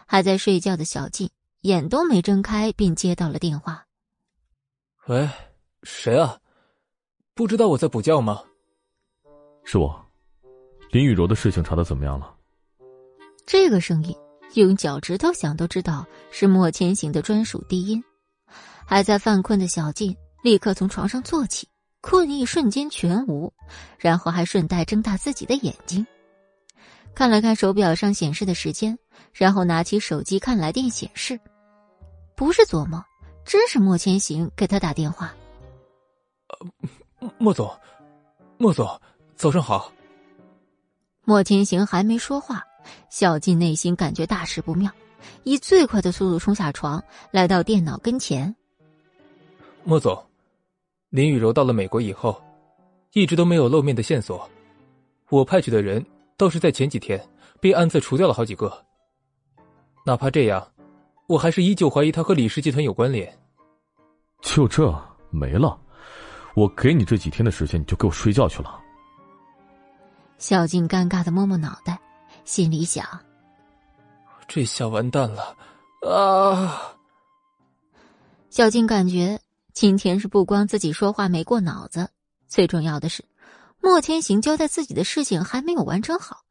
[0.06, 1.30] 还在睡觉的小静
[1.62, 3.86] 眼都没睁开，便接到了电话。
[5.08, 5.30] 喂，
[5.84, 6.38] 谁啊？
[7.42, 8.40] 不知道我在补觉吗？
[9.64, 10.06] 是我。
[10.92, 12.36] 林雨柔的事情查的怎么样了？
[13.48, 14.16] 这个声音
[14.54, 18.04] 用脚趾头想都知道是莫千行的专属低音。
[18.86, 21.68] 还在犯困的小静立刻从床上坐起，
[22.00, 23.52] 困意瞬间全无，
[23.98, 26.06] 然后还顺带睁大自己的眼睛，
[27.16, 28.96] 看了看手表上显示的时间，
[29.34, 31.40] 然后拿起手机看来电显示，
[32.36, 33.04] 不是做梦，
[33.44, 35.34] 真是莫千行给他打电话。
[36.50, 36.68] 呃，
[37.38, 37.72] 莫总，
[38.58, 38.88] 莫总，
[39.36, 39.92] 早上好。
[41.24, 42.64] 莫千行还没说话，
[43.10, 44.92] 小静内心感觉大事不妙，
[45.44, 48.54] 以最快的速度冲下床，来到电脑跟前。
[49.84, 50.20] 莫总，
[51.10, 52.42] 林雨柔到了美国以后，
[53.14, 54.50] 一直都没有露面的线索。
[55.30, 56.06] 我派去的人
[56.38, 57.24] 倒是在前几天
[57.60, 58.86] 被暗自除掉了好几个。
[60.06, 60.72] 哪怕这样，
[61.28, 63.32] 我还是依旧怀疑他和李氏集团有关联。
[64.42, 64.94] 就这
[65.30, 65.80] 没了？
[66.54, 68.80] 我给你这几天的时间，你就给我睡觉去了。
[70.38, 72.00] 小静尴尬的摸摸脑袋，
[72.46, 73.06] 心里想
[74.48, 75.56] ：“这下完蛋了
[76.10, 76.96] 啊！”
[78.50, 79.40] 小静感觉
[79.72, 82.10] 今天是不光自己说话没过脑子，
[82.48, 83.24] 最重要的是，
[83.80, 86.42] 莫千行交代自己的事情还没有完成好。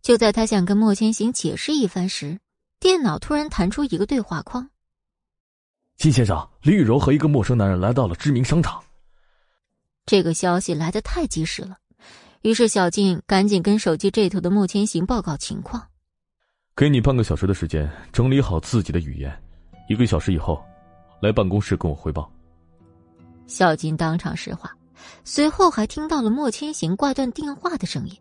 [0.00, 2.40] 就在他想跟莫千行解释一番时，
[2.78, 4.70] 电脑突然弹出一个对话框
[5.98, 8.82] ：“金先生，李雨柔和一个陌生男人来到了知名商场。”
[10.06, 11.76] 这个消息来的太及时了。
[12.42, 15.86] 于是，小静赶紧跟手机这头的莫千行报告情况。
[16.74, 19.30] 给你半个小时的时间整理好自己的语言，
[19.88, 20.64] 一个小时以后，
[21.20, 22.32] 来办公室跟我汇报。
[23.46, 24.72] 小静当场石化，
[25.24, 28.16] 随后还听到了莫千行挂断电话的声音。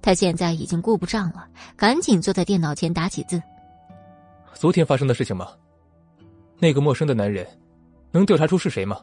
[0.00, 3.42] 他现在已经顾不上了，赶紧坐在电脑前打起字。
[4.54, 5.48] 昨天发生的事情吗？
[6.58, 7.46] 那个陌生的男人，
[8.12, 9.00] 能调查出是谁吗？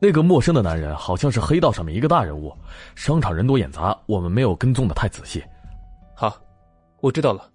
[0.00, 2.56] 那个陌生的男人好像是黑道上面一个大人物，
[2.94, 5.42] 商场人多眼杂，我们没有跟踪的太仔细。
[6.14, 6.40] 好，
[7.00, 7.50] 我知道了。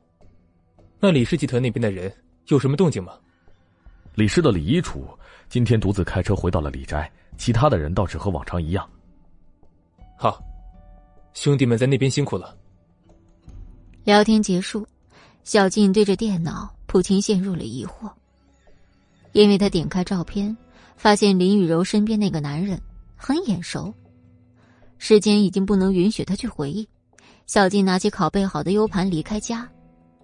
[1.00, 2.14] 那李氏集团那边的人
[2.48, 3.14] 有什么动静吗？
[4.16, 5.08] 李氏的李一楚
[5.48, 8.88] 今天独自开车回到了李宅，其他的人倒是和往常一样。
[10.18, 10.44] 好，
[11.34, 12.56] 兄弟们在那边辛苦了。
[14.04, 14.86] 聊天结束，
[15.46, 18.12] 小静对着电脑，普京陷入了疑惑，
[19.32, 20.56] 因为他点开照片。
[20.96, 22.82] 发现林雨柔身边那个男人
[23.16, 23.94] 很眼熟，
[24.98, 26.88] 时间已经不能允许他去回忆。
[27.46, 29.70] 小静拿起拷贝好的 U 盘离开家，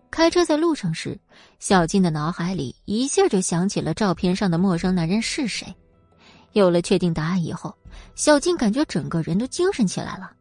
[0.09, 1.19] 开车在路上时，
[1.59, 5.67] 小静的脑海里一下就想起了照片上的陌生男人是谁。
[6.53, 7.75] 有了确定答案以后，
[8.15, 10.31] 小静感觉整个人都精神起来了。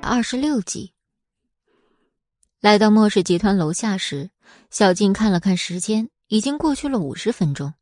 [0.00, 0.92] 二十六集，
[2.60, 4.30] 来到莫氏集团楼下时。
[4.70, 7.74] 小静看了看时间，已经过去了五十分钟。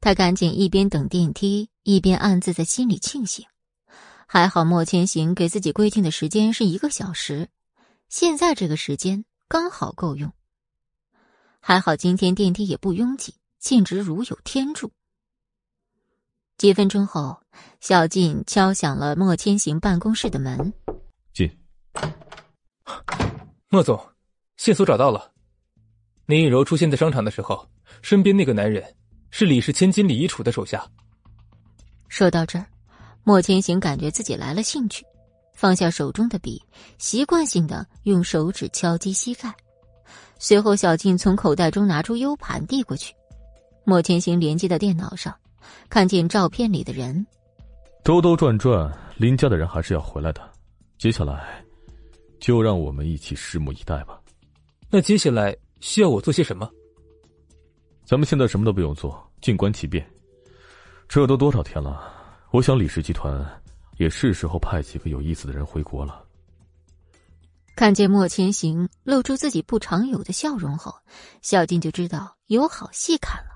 [0.00, 3.46] 她赶紧一边等电梯，一边暗自在心里庆幸：
[4.26, 7.48] 还好莫千行给自己规定的时间是一个小时，
[8.08, 10.32] 现在这个时间刚好够用。
[11.60, 14.90] 还好今天电梯也不拥挤，简直如有天助。
[16.58, 17.42] 几分钟后，
[17.80, 20.72] 小静敲响了莫千行办公室的门。
[21.32, 21.50] 进。
[23.68, 24.00] 莫总，
[24.56, 25.33] 线索找到了。
[26.26, 27.68] 林雨柔出现在商场的时候，
[28.00, 28.82] 身边那个男人
[29.30, 30.82] 是李氏千金李一楚的手下。
[32.08, 32.64] 说到这儿，
[33.24, 35.04] 莫千行感觉自己来了兴趣，
[35.52, 36.62] 放下手中的笔，
[36.96, 39.54] 习惯性的用手指敲击膝盖。
[40.38, 43.14] 随后，小静从口袋中拿出 U 盘递过去，
[43.84, 45.34] 莫千行连接到电脑上，
[45.90, 47.26] 看见照片里的人。
[48.02, 50.40] 兜兜转转，林家的人还是要回来的。
[50.96, 51.62] 接下来，
[52.40, 54.18] 就让我们一起拭目以待吧。
[54.88, 55.54] 那接下来。
[55.84, 56.66] 需要我做些什么？
[58.06, 60.10] 咱们现在什么都不用做，静观其变。
[61.06, 62.10] 这都多少天了，
[62.52, 63.46] 我想李氏集团
[63.98, 66.24] 也是时候派几个有意思的人回国了。
[67.76, 70.94] 看见莫千行露出自己不常有的笑容后，
[71.42, 73.50] 小静就知道有好戏看了。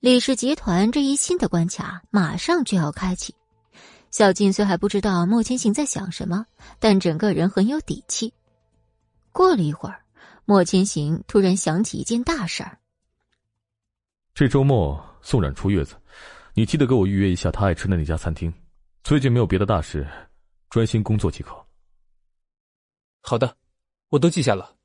[0.00, 3.34] 李氏集团这一新的关卡马上就要开启。
[4.10, 6.46] 小静虽还不知道莫千行在想什么，
[6.78, 8.32] 但整个人很有底气。
[9.32, 10.00] 过了一会儿，
[10.48, 12.78] 莫千行突然想起一件大事儿：
[14.32, 15.96] 这周末宋冉出月子，
[16.54, 18.52] 你记得给我预约一下她爱吃的那家餐厅。
[19.02, 20.06] 最近没有别的大事，
[20.70, 21.52] 专心工作即可。
[23.22, 23.56] 好的，
[24.08, 24.76] 我都记下了。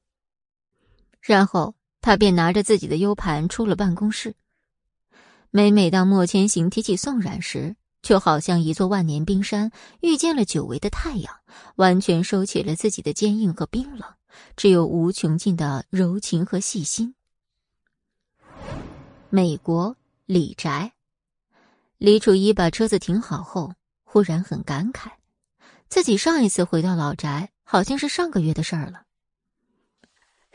[1.19, 4.33] 然后他便拿着自己的 U 盘出了办公室。
[5.51, 11.35] 每每当莫千行提起宋冉时，就好像一座万年冰山遇见了久违的太阳，
[11.75, 14.11] 完全收起了自己的坚硬和冰冷，
[14.55, 17.15] 只有无穷尽的柔情和细心。
[19.29, 20.93] 美国李宅，
[21.97, 23.73] 李楚一把车子停好后，
[24.03, 25.11] 忽然很感慨，
[25.89, 27.51] 自己上一次回到老宅。
[27.63, 29.03] 好像是上个月的事儿了。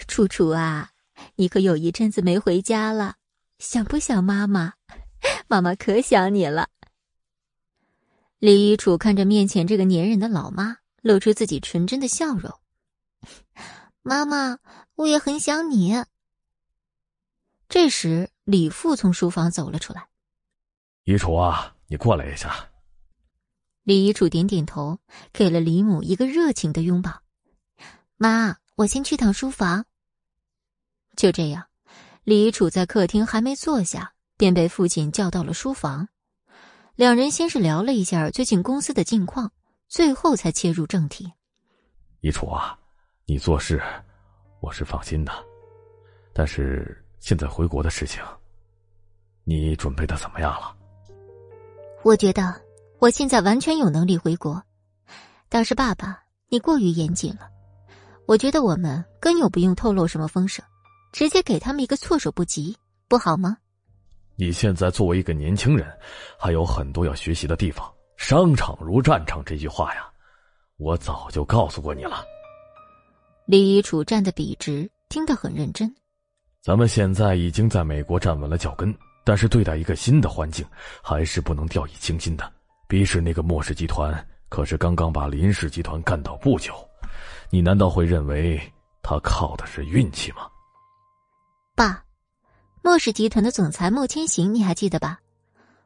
[0.06, 0.90] 楚楚啊，
[1.36, 3.14] 你可有一阵子没回家了，
[3.58, 4.74] 想不想妈妈？
[5.48, 6.68] 妈妈可想你了。
[8.38, 12.52] 李一楚看着面前这个粘人的老妈，露出自己纯真的笑容。
[14.02, 14.58] 妈妈，
[14.94, 16.04] 我也很想你。
[17.68, 20.08] 这时，李父从书房走了出来。
[21.04, 22.70] 一楚啊，你过来一下。
[23.82, 24.98] 李一楚点点头，
[25.32, 27.22] 给了李母一个热情的拥抱。
[28.16, 29.86] 妈，我先去趟书房。
[31.16, 31.66] 就这样，
[32.24, 36.08] 李一楚在客厅还没坐下，便被父亲叫到了书房。
[36.94, 39.52] 两人先是聊了一下最近公司的近况，
[39.88, 41.32] 最后才切入正题。
[42.20, 42.78] 一楚啊，
[43.28, 43.82] 你做事
[44.60, 45.32] 我是放心的，
[46.32, 48.22] 但是现在回国的事情，
[49.42, 50.72] 你准备的怎么样了？
[52.04, 52.62] 我觉得。
[52.98, 54.62] 我现在完全有能力回国，
[55.50, 57.50] 倒是爸爸，你过于严谨了。
[58.24, 60.64] 我觉得我们根本不用透露什么风声，
[61.12, 62.74] 直接给他们一个措手不及，
[63.06, 63.58] 不好吗？
[64.36, 65.86] 你现在作为一个年轻人，
[66.38, 67.92] 还有很多要学习的地方。
[68.16, 70.08] 商场如战场这句话呀，
[70.78, 72.24] 我早就告诉过你了。
[73.46, 75.94] 李一楚站得笔直，听得很认真。
[76.60, 78.92] 咱们现在已经在美国站稳了脚跟，
[79.24, 80.66] 但是对待一个新的环境，
[81.00, 82.52] 还是不能掉以轻心的。
[82.88, 84.12] 彼时那个莫氏集团
[84.48, 86.74] 可是刚刚把林氏集团干倒不久，
[87.48, 88.60] 你难道会认为
[89.00, 90.38] 他靠的是运气吗？
[91.76, 92.02] 爸，
[92.82, 95.20] 莫氏集团的总裁莫千行你还记得吧？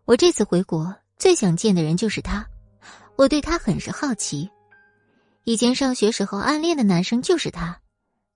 [0.07, 2.47] 我这次回国最想见的人就是他，
[3.17, 4.49] 我对他很是好奇。
[5.45, 7.81] 以前上学时候暗恋的男生就是他，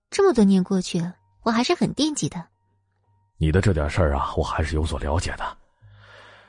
[0.09, 1.01] 这么多年过去，
[1.43, 2.43] 我还是很惦记的。
[3.37, 5.57] 你的这点事儿啊，我还是有所了解的。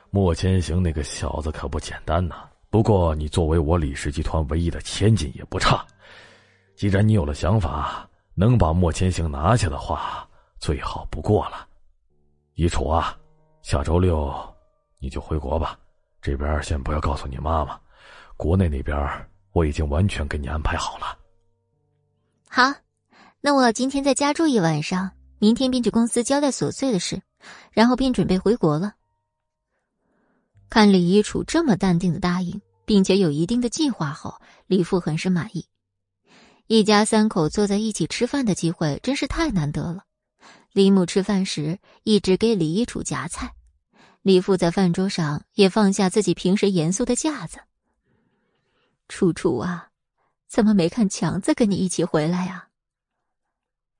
[0.09, 2.49] 莫千行那个小子可不简单呐！
[2.69, 5.85] 不过你作为我李氏集团唯一的千金也不差。
[6.75, 10.27] 既然你有了想法，能把莫千行拿下的话，
[10.59, 11.67] 最好不过了。
[12.55, 13.15] 一楚啊，
[13.61, 14.33] 下周六
[14.97, 15.77] 你就回国吧，
[16.21, 17.79] 这边先不要告诉你妈妈。
[18.35, 18.97] 国内那边
[19.57, 21.17] 我已经完全给你安排好了。
[22.47, 22.71] 好，
[23.41, 27.23] 那我今天在家住一晚上，明天便去公司交代琐碎的事，
[27.71, 28.93] 然后便准备回国了。
[30.69, 35.65] 看李一楚这么淡定的答应，并且有一定的计划后，李父很是满意。
[36.67, 40.03] 一家三口坐在一起吃饭的机会真是太难得了。
[40.71, 43.55] 李母吃饭时一直给李一楚夹菜，
[44.21, 47.57] 李父在饭桌上也放下自己平时严肃的架子。
[49.07, 49.89] 楚楚啊，
[50.47, 52.67] 怎么没看强子跟你一起回来呀？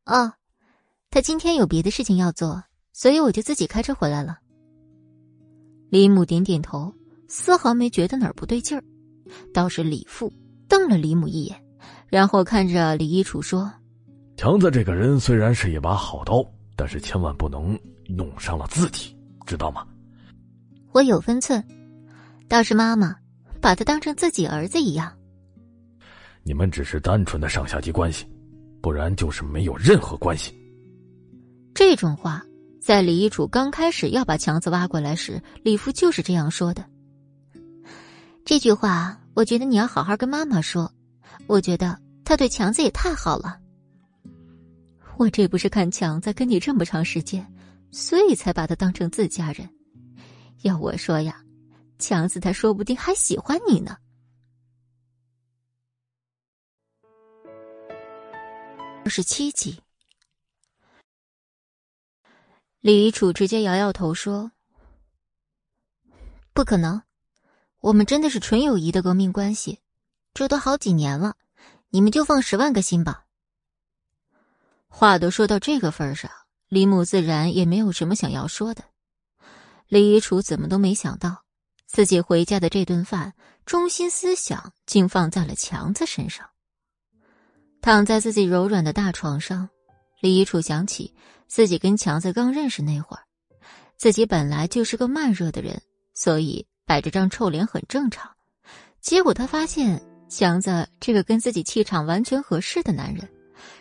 [0.05, 0.33] 哦，
[1.09, 4.39] 他今天有别的事情要做，所以我就自己开车回来了。
[5.89, 6.93] 李母点点头，
[7.27, 8.83] 丝毫没觉得哪儿不对劲儿。
[9.53, 10.31] 倒是李父
[10.67, 11.61] 瞪了李母一眼，
[12.07, 13.71] 然后看着李一楚说
[14.37, 16.45] ：“强子这个人虽然是一把好刀，
[16.75, 17.77] 但是千万不能
[18.07, 19.85] 弄伤了自己，知道吗？”
[20.93, 21.61] 我有分寸，
[22.47, 23.15] 倒是妈妈
[23.67, 25.11] 把他当成自己儿子一样。
[26.41, 28.25] 你们只是单纯的上下级关系，
[28.81, 30.55] 不然就是没有任何关系。
[31.75, 32.41] 这种话。
[32.79, 36.85] 在李一楚刚开始要把强子挖过来时，李父就是这样说的。
[38.45, 40.89] 这句话，我觉得你要好好跟妈妈说。
[41.47, 43.59] 我觉得他对强子也太好了。
[45.17, 47.45] 我这不是看强子跟你这么长时间，
[47.91, 49.67] 所以才把他当成自家人。
[50.61, 51.41] 要我说呀，
[51.97, 53.97] 强子他说不定还喜欢你呢。
[59.03, 59.81] 二十七集。
[62.79, 64.51] 李一楚直接摇摇头说
[66.53, 67.01] ：“不可能，
[67.79, 69.79] 我们真的是纯友谊的革命关系，
[70.33, 71.35] 这都好几年了，
[71.89, 73.25] 你们就放十万个心吧。
[74.87, 76.29] 话都说到这个份上，
[76.67, 78.83] 李母自然也没有什么想要说的。
[79.87, 81.43] 李一楚怎么都没想到，
[81.87, 83.33] 自己回家的这顿饭，
[83.65, 86.45] 中心思想竟放在了强子身上。
[87.81, 89.69] 躺在自己柔软的大床上，
[90.21, 91.15] 李一楚想起
[91.47, 93.23] 自己跟强子刚认识那会儿，
[93.97, 95.81] 自己本来就是个慢热的人，
[96.13, 98.29] 所以摆着张臭脸很正常。
[99.01, 103.27] 结果他发现强子这个跟自己气场完全合适的男人，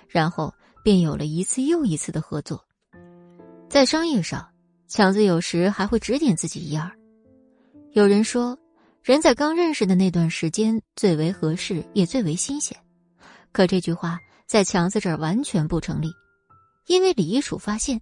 [0.09, 0.55] 然后。
[0.85, 2.65] 便有了一次又一次的合作，
[3.69, 4.49] 在商业上，
[4.87, 6.89] 强子有时还会指点自己一二。
[7.97, 8.59] 有人说，
[9.03, 12.77] 人在刚认识的那段时间最为合适，也最为新鲜。
[13.53, 16.13] 可这句话在强子这儿完全不成立，
[16.89, 17.99] 因为李一楚发现，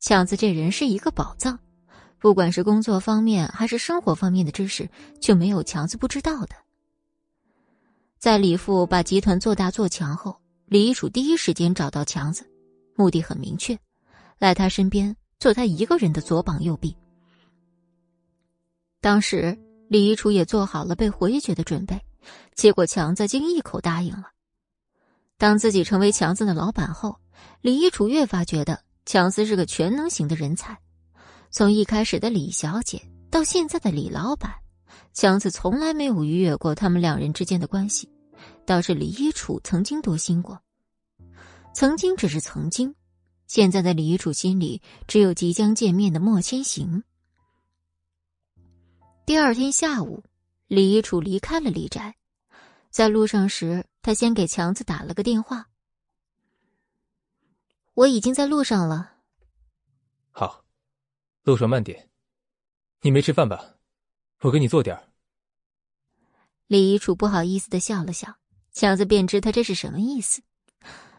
[0.00, 1.56] 强子这人是一个宝藏，
[2.18, 4.90] 不管是工作方面还是生活方面的知识，
[5.20, 6.56] 就没有强子不知道的。
[8.18, 10.36] 在李父把集团做大做强后。
[10.66, 12.44] 李一楚第一时间找到强子，
[12.96, 13.78] 目的很明确，
[14.40, 16.96] 来他身边做他一个人的左膀右臂。
[19.06, 21.96] 当时李一楚也做好了被回绝的准备，
[22.56, 24.32] 结果强子竟一口答应了。
[25.38, 27.14] 当自己成为强子的老板后，
[27.60, 30.76] 李一楚越发觉得强子是个全能型的人才。
[31.52, 33.00] 从一开始的李小姐
[33.30, 34.52] 到现在的李老板，
[35.14, 38.10] 强子从来没有逾越过他们两人之间的关系。
[38.66, 40.60] 倒是李一楚曾经多心过，
[41.72, 42.92] 曾经只是曾经，
[43.46, 47.04] 现在的李一楚心里只有即将见面的莫千行。
[49.26, 50.22] 第二天下午，
[50.68, 52.14] 李一楚离开了李宅，
[52.90, 55.68] 在路上时，他先给强子打了个电话
[57.94, 59.16] ：“我已经在路上了。
[60.30, 60.64] ”“好，
[61.42, 62.08] 路上慢点。
[63.00, 63.74] 你没吃饭吧？
[64.42, 65.08] 我给你做点儿。”
[66.68, 68.32] 李一楚不好意思的笑了笑。
[68.70, 70.40] 强子便知他这是什么意思。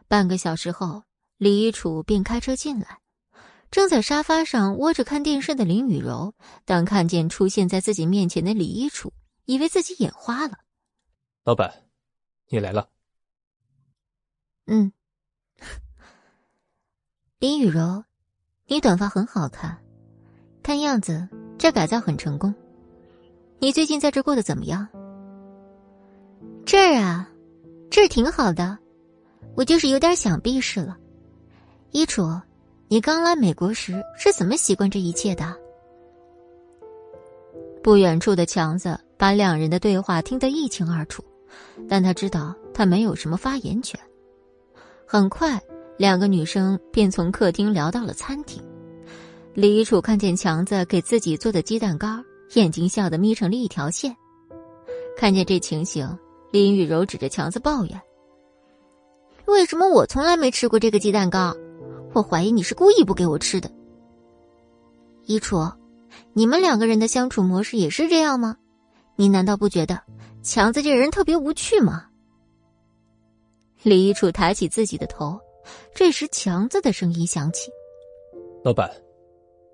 [0.07, 1.03] 半个小时后，
[1.35, 3.01] 李一楚便开车进来，
[3.69, 6.33] 正在沙发上窝着看电视的林雨柔，
[6.65, 9.11] 当看见出现在自己面前的李一楚，
[9.45, 10.59] 以为自己眼花了。
[11.43, 11.71] 老板，
[12.49, 12.89] 你来了。
[14.65, 14.91] 嗯，
[17.39, 18.03] 林雨柔，
[18.65, 19.77] 你短发很好看，
[20.63, 22.53] 看样子这改造很成功。
[23.59, 24.87] 你最近在这过得怎么样？
[26.65, 27.29] 这儿啊。
[27.89, 28.77] 这儿挺好的，
[29.55, 30.97] 我就是有点想避世了。
[31.91, 32.23] 一楚，
[32.89, 35.53] 你刚来美国时是怎么习惯这一切的？
[37.83, 41.21] 不远处的强子把两人的对话听得一清二楚，
[41.89, 43.99] 但他知道他没有什么发言权。
[45.05, 45.61] 很快，
[45.97, 48.63] 两个女生便从客厅聊到了餐厅。
[49.53, 52.23] 李楚看见强子给自己做的鸡蛋糕，
[52.53, 54.15] 眼睛笑得眯成了一条线。
[55.17, 56.07] 看见这情形。
[56.49, 58.01] 林雨柔指着强子抱怨
[59.47, 61.53] ：“为什么我从来没吃过这个鸡蛋糕？
[62.17, 63.69] 我怀疑你是故意不给我吃的。”
[65.25, 65.57] 一楚，
[66.33, 68.57] 你们两个人的相处模式也是这样吗？
[69.15, 69.99] 你难道不觉得
[70.41, 72.05] 强子这人特别无趣吗？
[73.83, 75.39] 李一楚抬起自己的头，
[75.93, 77.69] 这时强子的声音响起
[78.63, 78.89] ：“老板，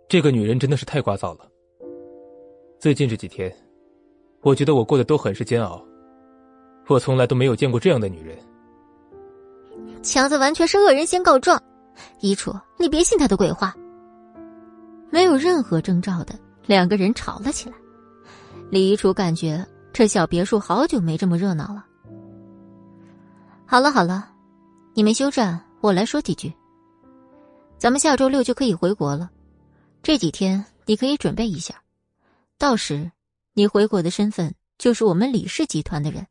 [0.10, 1.50] 这个女人真的是太聒噪了。
[2.80, 3.56] 最近这几天，
[4.42, 5.82] 我觉得我过得都很是煎熬。”
[6.90, 8.38] 我从来都没有见过这样的女人。
[10.02, 11.62] 强子完全是恶人先告状，
[12.20, 13.76] 一楚，你别信他的鬼话。
[15.10, 17.76] 没有任何征兆的，两个人吵了起来。
[18.70, 21.86] 李一楚感觉这小别墅好久没这么热闹了。
[23.66, 24.30] 好了好了，
[24.94, 26.54] 你们休战，我来说几句。
[27.78, 29.30] 咱们下周六就可以回国了，
[30.02, 31.76] 这几天你可以准备一下，
[32.58, 33.12] 到时
[33.54, 36.26] 你回国的身份就是我们李氏集团的人。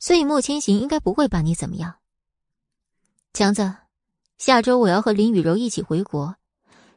[0.00, 1.92] 所以莫千行应该不会把你怎么样。
[3.32, 3.74] 强子，
[4.38, 6.36] 下周我要和林雨柔一起回国，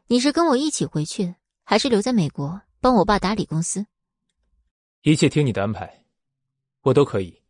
[0.06, 3.88] 你是跟我一起回去，还是留在美国帮我爸打理公司？
[5.02, 6.06] 一切听你的安排，
[6.82, 7.42] 我都可以。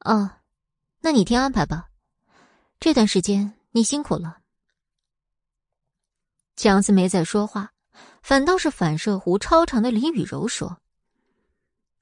[0.00, 0.30] 哦，
[1.00, 1.90] 那你听安排吧。
[2.78, 4.38] 这段时间你辛苦了。
[6.54, 7.72] 强子没再说话，
[8.22, 10.80] 反倒是反射弧超长的林雨柔说：“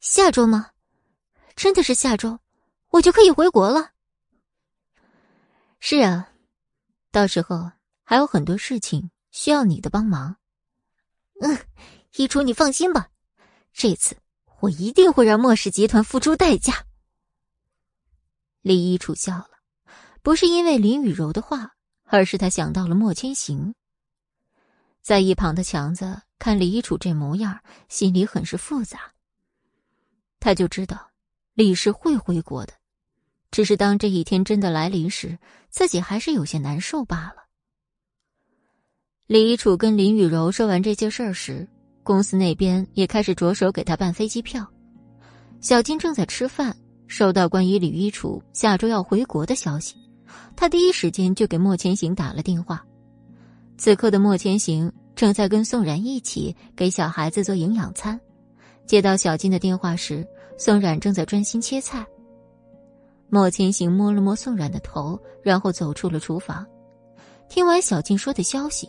[0.01, 0.73] 下周吗？”
[1.57, 2.41] 真的是下周，
[2.91, 3.93] 我就可以回国了。
[5.81, 6.32] 是啊，
[7.13, 7.71] 到时候
[8.03, 10.37] 还有很多事情需要你的帮忙。
[11.41, 11.59] 嗯，
[12.17, 13.11] 一楚，你放心吧，
[13.73, 14.17] 这次
[14.61, 16.87] 我一定会让莫氏集团付出代价。
[18.63, 19.51] 李一楚笑了，
[20.23, 21.73] 不是因为林雨柔的话，
[22.05, 23.75] 而是他想到了莫千行。
[25.03, 29.13] 在一旁的强子看李一楚这模样，心里很是复杂。
[30.41, 31.11] 他就知道
[31.55, 32.73] 李氏会回国的，
[33.53, 35.39] 只是当这一天真的来临时，
[35.69, 37.45] 自己还是有些难受罢了。
[39.27, 41.69] 李一楚跟林雨柔说完这件事儿时，
[42.03, 44.67] 公司那边也开始着手给他办飞机票。
[45.61, 46.75] 小金正在吃饭，
[47.07, 49.97] 收到关于李一楚下周要回国的消息，
[50.57, 52.83] 他第一时间就给莫千行打了电话。
[53.77, 58.19] 此刻的莫千行正在跟宋冉一起给小孩子做营养餐。
[58.87, 60.27] 接到小金的电话时，
[60.59, 62.05] 宋冉正在专心切菜。
[63.35, 66.67] 莫千行摸了摸宋冉的头，然后走出了厨房。
[67.49, 68.87] 听完小静说的消息。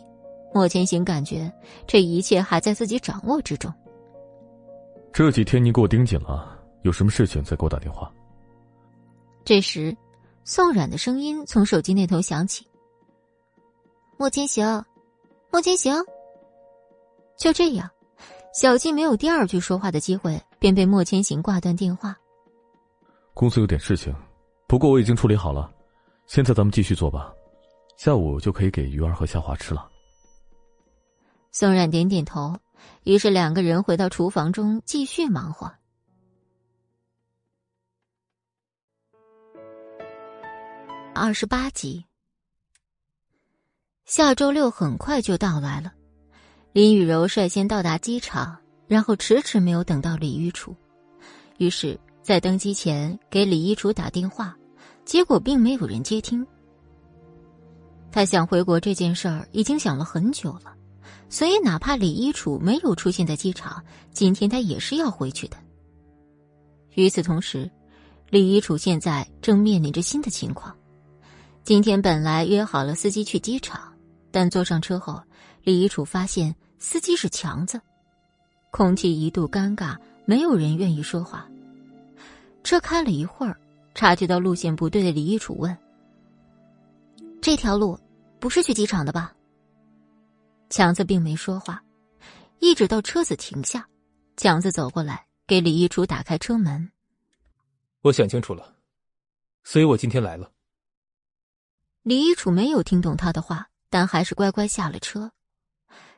[0.52, 1.50] 莫千行感觉
[1.86, 3.72] 这一切还在自己掌握之中。
[5.14, 8.12] 这几天你给我盯紧了，有什么事情再给我打电话。
[9.46, 9.96] 这时，
[10.44, 12.66] 宋冉的声音从手机那头响起
[14.18, 14.84] ：“莫千行，
[15.50, 15.96] 莫千行。”
[17.38, 17.88] 就这样，
[18.52, 22.14] 小静没有第二句说话的机会，便被莫千行挂断电话。
[23.32, 24.14] 公司有点事情，
[24.74, 25.72] 不过我已经处理好了，
[26.26, 27.32] 现在咱们继续做吧，
[27.96, 29.88] 下午就可以给鱼儿和夏华吃了。
[31.52, 32.58] 宋冉点点头，
[33.04, 35.72] 于是两个人回到厨房中继续忙活。
[41.14, 42.04] 二十八集，
[44.04, 45.92] 下周六很快就到来了。
[46.72, 48.58] 林雨柔率先到达机场，
[48.88, 50.74] 然后迟迟没有等到李玉楚，
[51.58, 54.56] 于是，在登机前给李一楚打电话，
[55.04, 56.46] 结果并没有人接听。
[58.10, 60.74] 他想回国这件事儿已经想了很久了。
[61.28, 63.82] 所以，哪怕李一楚没有出现在机场，
[64.12, 65.56] 今天他也是要回去的。
[66.94, 67.68] 与此同时，
[68.30, 70.72] 李一楚现在正面临着新的情况。
[71.64, 73.92] 今天本来约好了司机去机场，
[74.30, 75.20] 但坐上车后，
[75.64, 77.80] 李一楚发现司机是强子，
[78.70, 79.96] 空气一度尴尬，
[80.26, 81.48] 没有人愿意说话。
[82.62, 83.58] 车开了一会儿，
[83.94, 85.76] 察觉到路线不对的李一楚问
[87.40, 87.98] ：“这条路
[88.40, 89.34] 不是去机场的吧？”
[90.68, 91.82] 强子并没说话，
[92.58, 93.88] 一直到车子停下，
[94.36, 96.90] 强子走过来给李一楚打开车门。
[98.02, 98.74] 我想清楚了，
[99.62, 100.50] 所以我今天来了。
[102.02, 105.30] 李一楚没有听懂他的话，但还是乖乖下了车，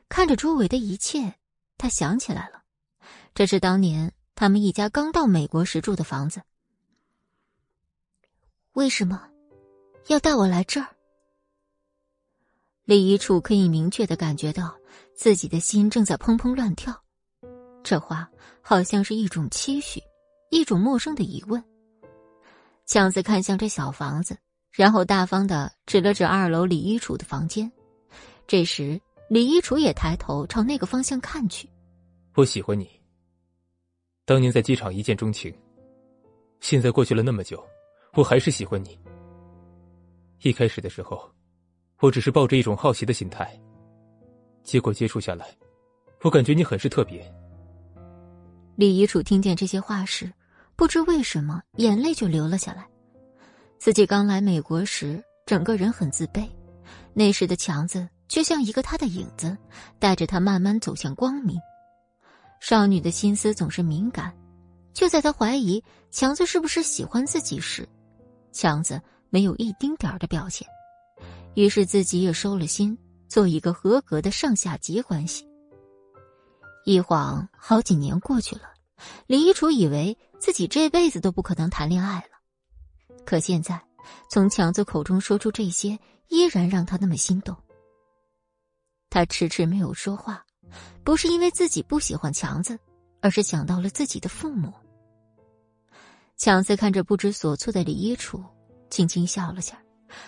[0.09, 1.35] 看着周围的一切，
[1.77, 2.63] 他想起来了，
[3.35, 6.41] 这是当年他们一家刚到美国时住的房子。
[8.77, 9.27] 为什么
[10.05, 10.87] 要带我来这儿？
[12.85, 14.77] 李一楚可以明确的感觉到
[15.15, 16.95] 自己的心正在砰砰乱跳，
[17.83, 18.29] 这话
[18.61, 19.99] 好像是一种期许，
[20.51, 21.61] 一种陌生的疑问。
[22.85, 24.37] 强子看向这小房子，
[24.71, 27.71] 然后大方的指了指二楼李一楚的房间。
[28.45, 31.67] 这时，李一楚也抬头朝那个方向看去。
[32.35, 32.87] 我喜欢你。
[34.23, 35.51] 当年在机场一见钟情，
[36.59, 37.67] 现在过去了那么久，
[38.17, 38.99] 我还是喜欢你。
[40.41, 41.31] 一开始的时候。
[41.99, 43.59] 我只是抱着一种好奇的心态，
[44.63, 45.47] 结果接触下来，
[46.21, 47.33] 我感觉你很是特别。
[48.75, 50.31] 李一楚听见这些话时，
[50.75, 52.87] 不知为什么眼泪就流了下来。
[53.79, 56.47] 自己刚来美国时，整个人很自卑，
[57.15, 59.57] 那时的强子却像一个他的影子，
[59.97, 61.57] 带着他慢慢走向光明。
[62.59, 64.31] 少女的心思总是敏感，
[64.93, 67.89] 就在他怀疑强子是不是喜欢自己时，
[68.57, 68.99] 强子
[69.29, 70.67] 没有一丁点儿的表现。
[71.53, 72.97] 于是自己也收了心，
[73.27, 75.47] 做一个合格的上下级关系。
[76.83, 78.63] 一晃好几年过去了，
[79.27, 83.79] 李一楚以为自己这辈子都不可能谈恋爱了，可现在
[84.31, 85.99] 从强子口中说出这些，
[86.29, 87.55] 依然让他那么心动。
[89.09, 90.43] 他迟迟没有说话，
[91.03, 92.79] 不是因为自己不喜欢强子，
[93.21, 94.73] 而是想到了自己的父母。
[96.37, 98.43] 强子看着不知所措的李一楚，
[98.91, 99.75] 轻轻笑了下。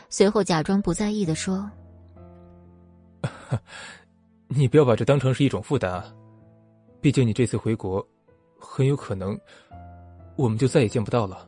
[0.10, 1.70] 随后假装不在意的说
[4.50, 6.12] ：“你不要把这当成是一种负担啊，
[7.00, 8.06] 毕竟你这次回国，
[8.60, 9.40] 很有可能，
[10.36, 11.48] 我们就再也见不到了。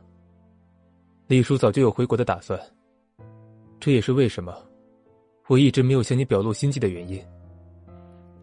[1.26, 2.58] 李叔早就有回国的打算，
[3.80, 4.56] 这也是为什么
[5.48, 7.20] 我一直没有向你表露心迹的原因。”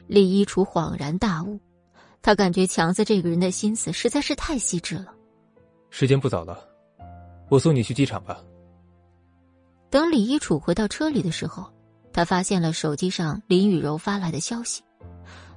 [0.06, 1.58] 李一楚恍然大悟，
[2.22, 5.16] 他感觉强子这个人的心思实在是太细致了。
[5.90, 6.60] 时间不早了，
[7.50, 8.42] 我送你去机场吧。
[9.90, 11.72] 等李一楚回到车里的时候，
[12.14, 14.84] 他发现了手机上林雨柔发来的消息。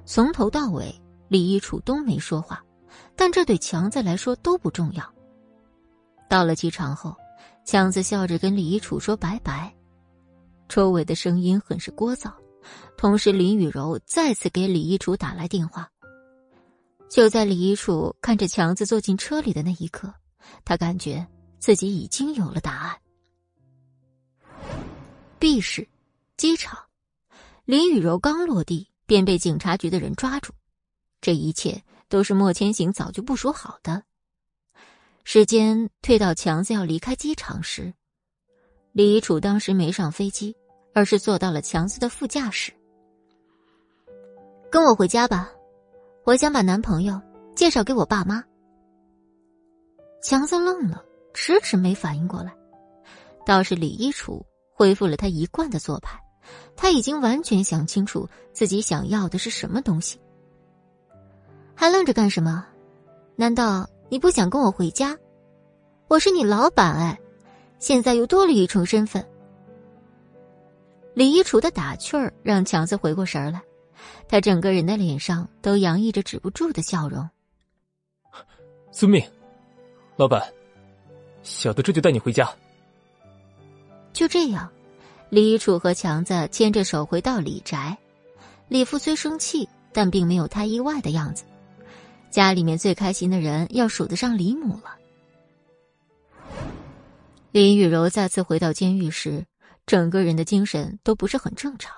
[0.05, 0.93] 从头到尾，
[1.27, 2.63] 李一楚都没说话，
[3.15, 5.13] 但这对强子来说都不重要。
[6.27, 7.15] 到了机场后，
[7.63, 9.73] 强子笑着跟李一楚说拜拜，
[10.67, 12.31] 周围的声音很是聒噪。
[12.97, 15.87] 同时，林雨柔再次给李一楚打来电话。
[17.09, 20.11] 就在李一楚看着强子坐进车里的那一刻，
[20.65, 21.25] 他感觉
[21.59, 22.97] 自己已经有了答案。
[25.39, 25.87] B 市，
[26.37, 26.77] 机场，
[27.65, 30.51] 林雨柔刚落地便被警察局的人抓住，
[31.21, 34.03] 这一切都是莫千行早就部署好的。
[35.23, 37.93] 时间推到强子要离开机场时，
[38.91, 40.55] 李楚当时没上飞机，
[40.93, 42.73] 而是坐到了强子的副驾驶。
[44.71, 45.49] 跟我回家吧。
[46.25, 47.21] 我想把男朋友
[47.53, 48.41] 介绍给我爸妈。
[50.23, 51.03] 强子愣了，
[51.33, 52.55] 迟迟没反应过来。
[53.45, 56.17] 倒是李一楚恢复了他一贯的做派，
[56.77, 60.17] 他已经完全想清楚自己想要的是什么东西。
[61.75, 62.65] 还愣着干什么？
[63.35, 65.17] 难道你不想跟我回家？
[66.07, 67.19] 我是你老板哎，
[67.77, 69.27] 现在又多了一重身份。
[71.13, 73.61] 李一楚的打趣儿让强子回过神来。
[74.27, 77.29] 他整个人的脸上都洋溢着止不住的笑容。
[78.91, 79.21] 遵命，
[80.15, 80.41] 老板，
[81.41, 82.47] 小的这就带你回家。
[84.13, 84.71] 就这样，
[85.29, 87.97] 李楚和强子牵着手回到李宅。
[88.67, 91.43] 李父虽生气，但并没有太意外的样子。
[92.29, 94.97] 家里面最开心的人要数得上李母了。
[97.51, 99.45] 林雨柔再次回到监狱时，
[99.87, 101.91] 整个人的精神都不是很正常。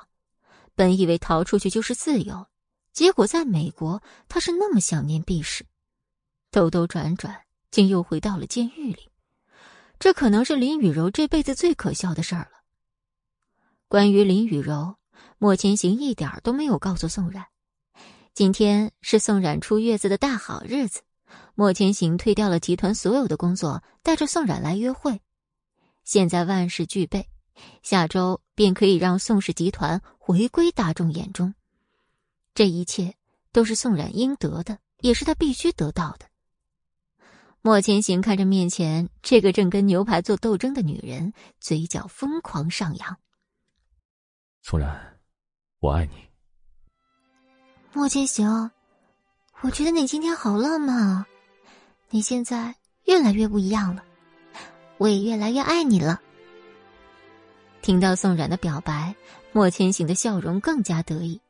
[0.74, 2.48] 本以为逃出去就是自由，
[2.94, 5.66] 结果在美国，他是那么想念避世，
[6.52, 7.45] 兜兜转转，
[7.76, 9.10] 竟又回到了监狱里。
[10.00, 12.62] 这可能是林雨柔这辈子最可笑的事儿了。
[13.90, 14.96] 关于林雨柔，
[15.40, 17.48] 莫千行一点都没有告诉宋冉。
[18.34, 21.02] 今天是宋冉出月子的大好日子，
[21.54, 25.20] 莫千行推掉了集团所有的工作，带着宋冉来约会。
[26.06, 27.28] 现在万事俱备。
[27.84, 31.54] 下周便可以让宋氏集团回归大众眼中，
[32.54, 33.16] 这一切
[33.52, 36.26] 都是宋冉应得的，也是他必须得到的。
[37.66, 43.18] 莫千行看着面前这个正跟牛排做斗争的女人，嘴角疯狂上扬。
[44.62, 45.18] 宋冉，
[45.80, 46.12] 我爱你。
[47.92, 48.70] 莫千行，
[49.62, 51.26] 我觉得你今天好浪漫啊！
[52.12, 54.04] 你现在越来越不一样了，
[55.00, 56.22] 我也越来越爱你了。
[57.82, 59.16] 听到宋冉的表白，
[59.52, 61.42] 莫千行的笑容更加得意。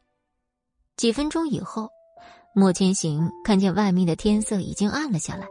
[0.95, 1.89] 几分钟以后，
[2.53, 5.45] 莫千行看见外面的天色已经暗了下来，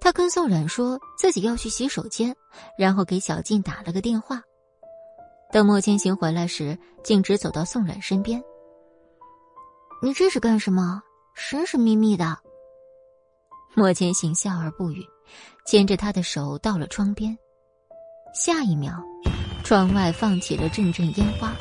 [0.00, 2.34] 他跟宋冉说自己要去洗手间，
[2.78, 4.42] 然后给小静打了个电话。
[5.52, 8.42] 等莫千行回来时，径直走到宋冉身边。
[10.02, 11.02] 你这是干什么？
[11.34, 12.36] 神神秘秘的。
[13.74, 15.04] 莫千行笑而不语，
[15.66, 17.36] 牵着他的手到了窗边。
[18.34, 19.02] 下一秒。
[19.64, 21.52] 窗外放起了阵阵烟花，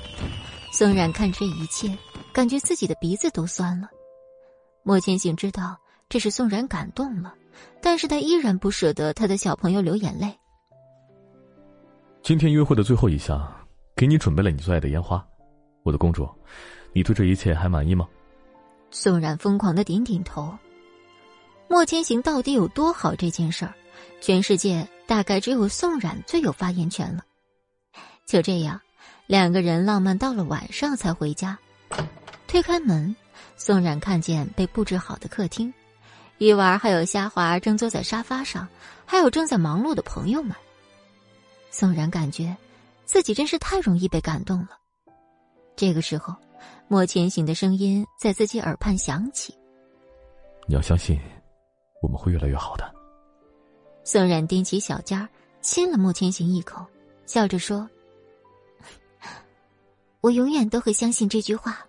[0.71, 1.97] 宋冉看这一切，
[2.31, 3.89] 感觉自己的鼻子都酸了。
[4.83, 5.75] 莫千行知道
[6.07, 7.33] 这是宋冉感动了，
[7.81, 10.33] 但是他依然不舍得他的小朋友流眼泪。
[12.21, 13.53] 今天约会的最后一项，
[13.95, 15.25] 给你准备了你最爱的烟花，
[15.83, 16.27] 我的公主，
[16.93, 18.07] 你对这一切还满意吗？
[18.89, 20.57] 宋冉疯狂的点点头。
[21.67, 23.15] 莫千行到底有多好？
[23.15, 23.73] 这件事儿，
[24.21, 27.23] 全世界大概只有宋冉最有发言权了。
[28.25, 28.79] 就这样，
[29.27, 31.57] 两个人浪漫到了晚上才回家。
[32.47, 33.15] 推开门，
[33.55, 35.73] 宋冉看见被布置好的客厅，
[36.37, 38.67] 玉娃还有虾滑正坐在沙发上，
[39.05, 40.55] 还有正在忙碌的朋友们。
[41.71, 42.55] 宋然感觉
[43.05, 44.69] 自己真是太容易被感动了。
[45.75, 46.35] 这个时候，
[46.87, 49.53] 莫千行的声音在自己耳畔响起
[50.67, 51.19] ：“你要相信，
[52.01, 52.93] 我们会越来越好的。”
[54.03, 55.27] 宋冉踮起小尖儿，
[55.61, 56.85] 亲了莫千行一口，
[57.25, 57.89] 笑着说。
[60.21, 61.85] 我永远都会相信这句话。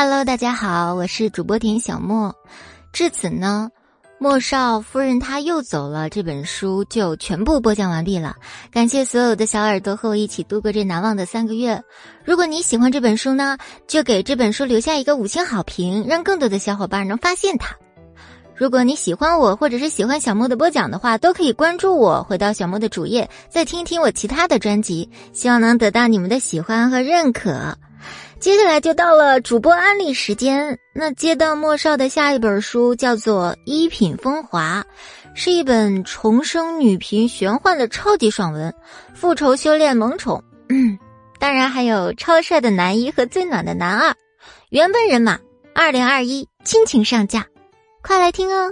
[0.00, 2.32] Hello，大家好，我是主播田小莫。
[2.92, 3.68] 至此呢，
[4.20, 8.36] 莫少夫人她又走了，这本书就全部播讲完毕了。
[8.70, 11.82] 感谢所有的小耳朵和我一起度过这难忘的三个月。
[12.24, 17.74] 如果你喜欢这本书呢，就给这本书留下一个五星好评，让更多的小伙伴能发现它。
[18.54, 27.76] 如果你喜欢我，或者是喜欢小莫的播讲的话，都可以关注我，回到小莫的主页，再听一听我其他的专辑，希望能得到你们的喜欢和认可。
[28.40, 34.82] 接下来就到了主播安利时间，那接到莫少的下一本书叫做《一品风华》，
[35.34, 38.72] 是一本重生女频玄幻的超级爽文，
[39.12, 40.96] 复仇、修炼、萌宠，嗯，
[41.40, 44.14] 当然还有超帅的男一和最暖的男二，
[44.70, 45.40] 原本人马，
[45.74, 47.44] 二零二一亲情上架。
[48.02, 48.70] 快来听哦！